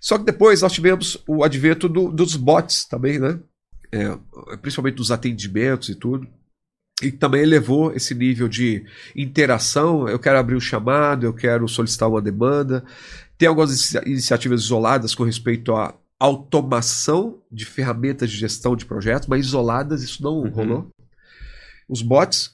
[0.00, 3.38] Só que depois nós tivemos o advento do, dos bots também, né?
[3.92, 4.18] É,
[4.56, 6.26] principalmente dos atendimentos e tudo.
[7.00, 8.84] E também elevou esse nível de
[9.16, 10.08] interação.
[10.08, 12.84] Eu quero abrir um chamado, eu quero solicitar uma demanda.
[13.36, 19.44] Tem algumas iniciativas isoladas com respeito à automação de ferramentas de gestão de projetos, mas
[19.44, 20.50] isoladas isso não uhum.
[20.50, 20.90] rolou.
[21.88, 22.52] Os bots.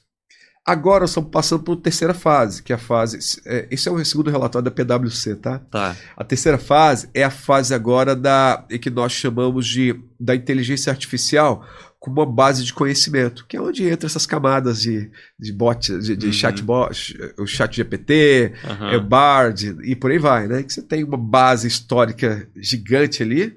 [0.65, 3.41] Agora estamos passando por terceira fase, que é a fase.
[3.45, 5.59] É, esse é o segundo relatório da PwC, tá?
[5.59, 5.95] tá?
[6.17, 11.65] A terceira fase é a fase agora da que nós chamamos de da inteligência artificial
[11.99, 16.15] com uma base de conhecimento, que é onde entra essas camadas de, de bot, de,
[16.15, 16.33] de uhum.
[16.33, 18.87] chatbot, o chat GPT, uhum.
[18.87, 20.63] é Bard e por aí vai, né?
[20.63, 23.53] Que você tem uma base histórica gigante ali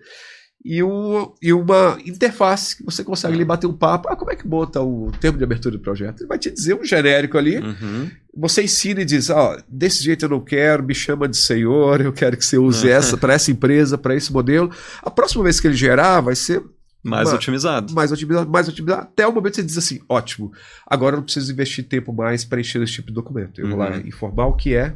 [0.64, 4.08] e, um, e uma interface que você consegue ali bater um papo.
[4.08, 6.20] Ah, como é que bota o termo de abertura do projeto?
[6.20, 7.58] Ele vai te dizer um genérico ali.
[7.58, 8.10] Uhum.
[8.36, 12.00] Você ensina e diz: ó, oh, desse jeito eu não quero, me chama de senhor,
[12.00, 12.92] eu quero que você use uhum.
[12.92, 14.70] essa para essa empresa, para esse modelo.
[15.02, 16.62] A próxima vez que ele gerar, vai ser
[17.02, 17.92] mais otimizado.
[17.92, 19.02] Mais otimizado, mais otimizado.
[19.02, 20.52] Até o momento que você diz assim: ótimo,
[20.86, 23.60] agora eu não preciso investir tempo mais para encher esse tipo de documento.
[23.60, 23.70] Eu uhum.
[23.70, 24.06] vou lá uhum.
[24.06, 24.94] informar o que é,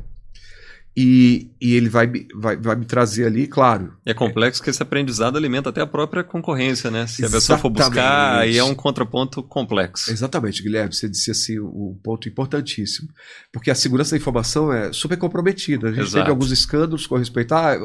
[0.97, 3.93] e, e, ele vai, vai, vai me trazer ali, claro.
[4.07, 7.07] É complexo que esse aprendizado alimenta até a própria concorrência, né?
[7.07, 7.27] Se Exatamente.
[7.27, 10.11] a pessoa for buscar, aí é um contraponto complexo.
[10.11, 10.95] Exatamente, Guilherme.
[10.95, 13.11] Você disse assim um ponto importantíssimo.
[13.53, 15.89] Porque a segurança da informação é super comprometida.
[15.89, 16.17] A gente Exato.
[16.17, 17.77] teve alguns escândalos com respeito a.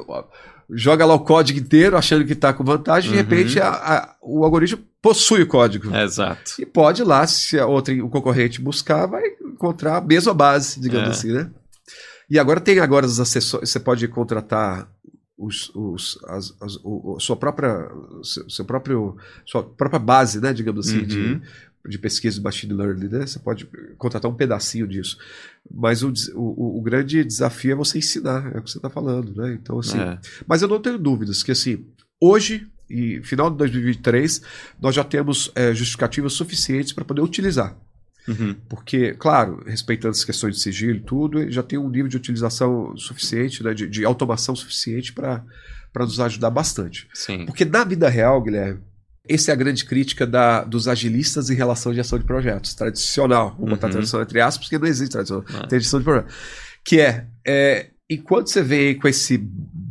[0.70, 3.18] joga lá o código inteiro achando que está com vantagem, uhum.
[3.18, 5.94] de repente a, a, o algoritmo possui o código.
[5.94, 6.54] Exato.
[6.58, 11.10] E pode lá, se a outra, o concorrente buscar, vai encontrar a mesma base, digamos
[11.10, 11.12] é.
[11.12, 11.50] assim, né?
[12.32, 14.90] E agora tem agora os acessórios, você pode contratar
[15.38, 17.92] os, os, as, as, o, sua própria
[18.48, 21.06] seu próprio sua própria base, né, digamos assim, uhum.
[21.06, 21.42] de,
[21.90, 23.28] de pesquisa de machine learning, né?
[23.28, 23.68] Você pode
[23.98, 25.18] contratar um pedacinho disso.
[25.70, 29.36] Mas o, o, o grande desafio é você ensinar, é o que você está falando,
[29.36, 29.54] né?
[29.62, 30.00] Então, assim.
[30.00, 30.18] É.
[30.48, 31.86] Mas eu não tenho dúvidas que, assim,
[32.18, 34.42] hoje, e final de 2023,
[34.80, 37.78] nós já temos é, justificativas suficientes para poder utilizar.
[38.28, 38.56] Uhum.
[38.70, 42.96] Porque, claro, respeitando as questões de sigilo e tudo, já tem um nível de utilização
[42.98, 45.44] suficiente, né, de, de automação suficiente para
[45.96, 47.08] nos ajudar bastante.
[47.14, 47.46] Sim.
[47.46, 48.80] Porque na vida real, Guilherme,
[49.28, 52.74] essa é a grande crítica da, dos agilistas em relação à gestão de projetos.
[52.74, 53.94] Tradicional, vou botar uhum.
[53.94, 55.46] tradicional entre aspas, porque não existe tradicional.
[55.54, 55.68] Ah.
[55.68, 56.36] Tem gestão de projetos.
[56.84, 59.38] Que é, é, enquanto você vem com esse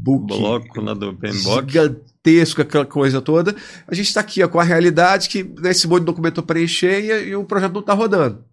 [0.02, 3.54] book bloco lá do PMBOK gigantesco, aquela coisa toda.
[3.86, 7.28] A gente está aqui ó, com a realidade que nesse monte de documento preencher e,
[7.28, 8.44] e, o projeto não está rodando.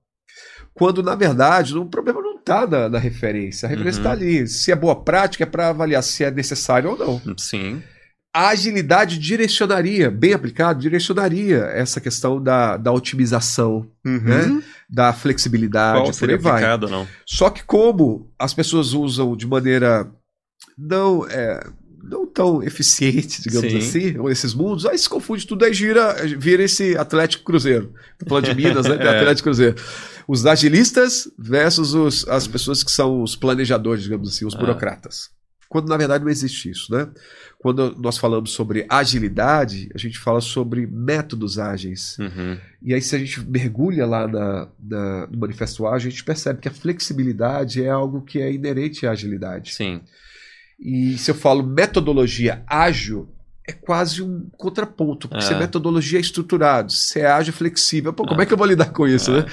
[0.73, 3.65] Quando, na verdade, o problema não está na, na, referência.
[3.65, 4.15] A referência está uhum.
[4.15, 4.47] ali.
[4.47, 7.35] Se é boa prática, é para avaliar se é necessário ou não.
[7.35, 7.81] Sim.
[8.31, 14.21] A agilidade direcionaria, bem aplicado, direcionaria essa questão da, da otimização, uhum.
[14.21, 14.63] né?
[14.87, 16.77] da flexibilidade, Qual por aí vai.
[16.77, 17.07] Não?
[17.25, 20.07] Só que como as pessoas usam de maneira
[20.77, 21.67] não é,
[22.03, 23.77] não tão eficiente, digamos Sim.
[23.77, 27.93] assim, esses mundos, aí se confunde tudo, aí gira, vira esse Atlético Cruzeiro.
[28.19, 28.95] Tô falando de Minas, né?
[29.01, 29.17] é.
[29.17, 29.75] Atlético Cruzeiro.
[30.27, 34.59] Os agilistas versus os, as pessoas que são os planejadores, digamos assim, os ah.
[34.59, 35.29] burocratas.
[35.69, 37.09] Quando na verdade não existe isso, né?
[37.59, 42.17] Quando nós falamos sobre agilidade, a gente fala sobre métodos ágeis.
[42.19, 42.57] Uhum.
[42.81, 46.61] E aí, se a gente mergulha lá na, na, no manifesto ágil, a gente percebe
[46.61, 49.73] que a flexibilidade é algo que é inerente à agilidade.
[49.73, 50.01] Sim.
[50.79, 53.29] E se eu falo metodologia ágil,
[53.67, 55.47] é quase um contraponto, porque é.
[55.47, 58.43] se a metodologia é estruturado, se é ágil, flexível, pô, como é.
[58.43, 59.41] é que eu vou lidar com isso, é.
[59.41, 59.45] né?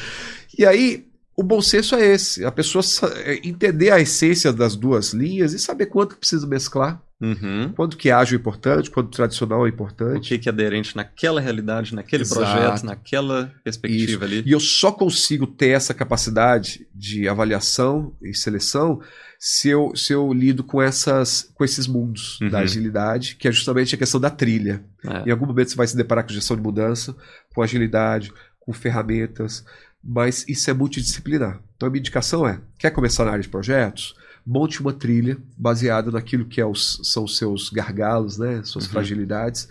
[0.57, 2.85] E aí, o bom senso é esse, a pessoa
[3.25, 7.03] é, entender a essência das duas linhas e saber quanto precisa mesclar.
[7.21, 7.73] Uhum.
[7.75, 10.35] Quanto que ágil é importante, quanto tradicional é importante.
[10.35, 12.41] O que, é aderente naquela realidade, naquele Exato.
[12.41, 14.25] projeto, naquela perspectiva Isso.
[14.25, 14.43] ali.
[14.45, 19.01] E eu só consigo ter essa capacidade de avaliação e seleção
[19.39, 22.51] se eu, se eu lido com, essas, com esses mundos uhum.
[22.51, 24.85] da agilidade, que é justamente a questão da trilha.
[25.05, 25.29] É.
[25.29, 27.15] Em algum momento você vai se deparar com gestão de mudança,
[27.55, 29.65] com agilidade, com ferramentas,
[30.03, 31.61] mas isso é multidisciplinar.
[31.77, 34.15] Então a minha indicação é: quer começar na área de projetos?
[34.47, 38.62] Monte uma trilha baseada naquilo que é os, são os seus gargalos, né?
[38.64, 38.92] suas uhum.
[38.92, 39.68] fragilidades,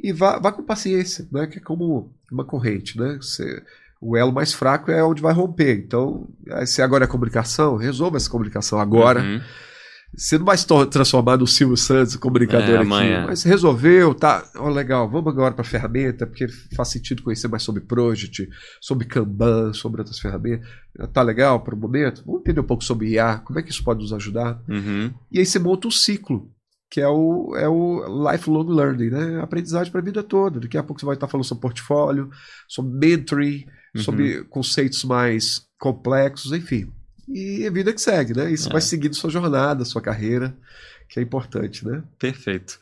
[0.00, 1.46] e vá, vá com paciência, né?
[1.46, 2.98] que é como uma corrente.
[2.98, 3.18] Né?
[3.20, 3.62] Você,
[4.00, 5.78] o elo mais fraco é onde vai romper.
[5.78, 6.28] Então,
[6.66, 9.20] se agora é comunicação, resolva essa comunicação agora.
[9.20, 9.40] Uhum.
[10.16, 14.44] Você não vai se transformar no Silvio Santos, comunicador é, aqui, mas resolveu, tá?
[14.56, 18.48] Oh, legal, vamos agora para a ferramenta, porque faz sentido conhecer mais sobre Project,
[18.80, 20.66] sobre Kanban, sobre outras ferramentas.
[21.12, 22.24] Tá legal para o momento?
[22.24, 24.60] Vamos entender um pouco sobre IA, como é que isso pode nos ajudar?
[24.68, 25.12] Uhum.
[25.30, 26.50] E aí você monta um ciclo
[26.90, 29.40] que é o, é o lifelong learning, né?
[29.42, 30.58] Aprendizagem para a vida toda.
[30.58, 32.30] Daqui a pouco você vai estar falando sobre portfólio,
[32.66, 34.02] sobre mentoring, uhum.
[34.02, 36.90] sobre conceitos mais complexos, enfim.
[37.32, 38.50] E a vida que segue, né?
[38.50, 38.72] Isso é.
[38.72, 40.54] vai seguindo sua jornada, sua carreira,
[41.08, 42.02] que é importante, né?
[42.18, 42.78] Perfeito.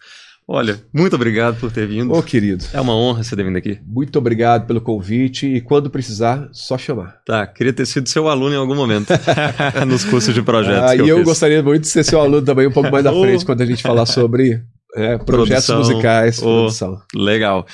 [0.49, 2.15] Olha, muito obrigado por ter vindo.
[2.15, 2.65] Ô, querido.
[2.73, 3.81] É uma honra você ter vindo aqui.
[3.85, 7.21] Muito obrigado pelo convite e quando precisar, só chamar.
[7.27, 9.13] Tá, queria ter sido seu aluno em algum momento
[9.89, 10.91] nos cursos de projetos.
[10.91, 13.11] Ah, e eu, eu gostaria muito de ser seu aluno também um pouco mais à
[13.11, 14.63] frente quando a gente falar sobre
[14.95, 17.03] é, projetos produção, musicais, oh, produção.
[17.13, 17.67] Legal.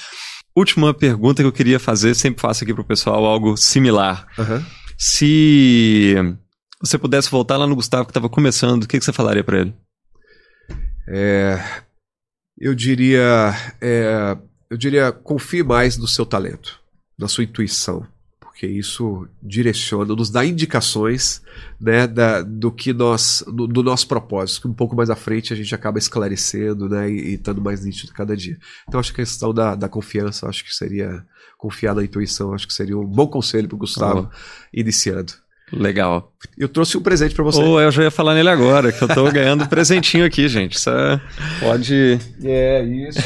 [0.57, 4.27] Última pergunta que eu queria fazer, sempre faço aqui pro pessoal algo similar.
[4.39, 4.62] Uhum.
[4.97, 6.16] Se
[6.83, 9.61] você pudesse voltar lá no Gustavo que estava começando, o que, que você falaria para
[9.61, 9.74] ele?
[11.09, 11.62] É,
[12.59, 14.37] eu diria, é,
[14.68, 16.80] eu diria, confie mais no seu talento,
[17.16, 18.05] na sua intuição,
[18.41, 21.41] porque isso direciona, nos dá indicações
[21.80, 25.53] né, da, do que nós, do, do, nosso propósito, que um pouco mais à frente
[25.53, 28.59] a gente acaba esclarecendo, né, e, estando mais nítido cada dia.
[28.89, 31.24] Então acho que a questão da, da confiança, acho que seria
[31.57, 34.37] confiar na intuição, acho que seria um bom conselho para o Gustavo oh.
[34.72, 35.33] iniciando.
[35.73, 36.33] Legal.
[36.57, 37.61] Eu trouxe um presente para você.
[37.61, 40.77] Oh, eu já ia falar nele agora, que eu tô ganhando um presentinho aqui, gente.
[40.77, 41.20] Isso é...
[41.61, 42.18] Pode.
[42.45, 43.20] É, isso.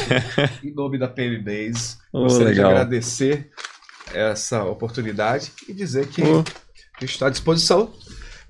[0.63, 2.71] em nome da PM Base, oh, gostaria legal.
[2.71, 3.51] de agradecer
[4.15, 6.45] essa oportunidade e dizer que oh.
[6.97, 7.93] a gente está à disposição,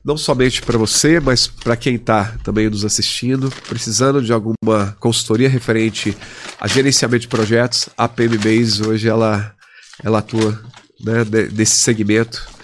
[0.05, 5.49] não somente para você, mas para quem está também nos assistindo, precisando de alguma consultoria
[5.49, 6.17] referente
[6.61, 7.89] a gerenciamento de projetos.
[7.97, 9.55] A PM Base hoje ela,
[10.05, 10.63] ela atua
[11.01, 12.56] né, desse segmento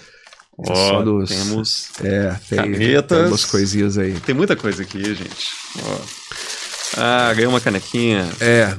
[0.68, 3.18] Oh, temos é, tem, canetas.
[3.18, 4.12] Tem umas coisinhas aí.
[4.20, 5.50] Tem muita coisa aqui, gente.
[6.96, 8.28] Ah, ganhei uma canequinha.
[8.40, 8.76] É,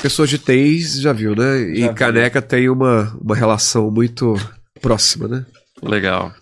[0.00, 1.74] pessoas de TI já viu, né?
[1.74, 4.34] Já e caneca tem uma, uma relação muito
[4.80, 5.46] próxima, né?
[5.82, 6.32] Legal.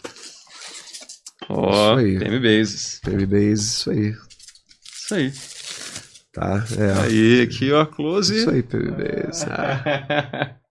[1.48, 3.00] Ó, oh, PM Bases.
[3.04, 4.14] PM Bases, isso aí.
[4.94, 5.32] Isso aí.
[6.32, 7.04] Tá, é.
[7.04, 8.38] Aí, aqui, ó, close.
[8.38, 9.44] Isso aí, PM Bases.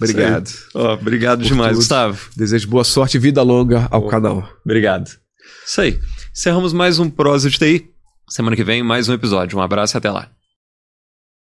[0.00, 0.50] Obrigado.
[0.74, 1.78] Obrigado demais, tudo.
[1.78, 2.30] Gustavo.
[2.36, 4.48] Desejo boa sorte e vida longa ao canal.
[4.64, 5.10] Obrigado.
[5.66, 6.00] Isso aí.
[6.34, 7.90] Encerramos mais um Prosa de TI.
[8.28, 9.58] Semana que vem, mais um episódio.
[9.58, 10.30] Um abraço e até lá.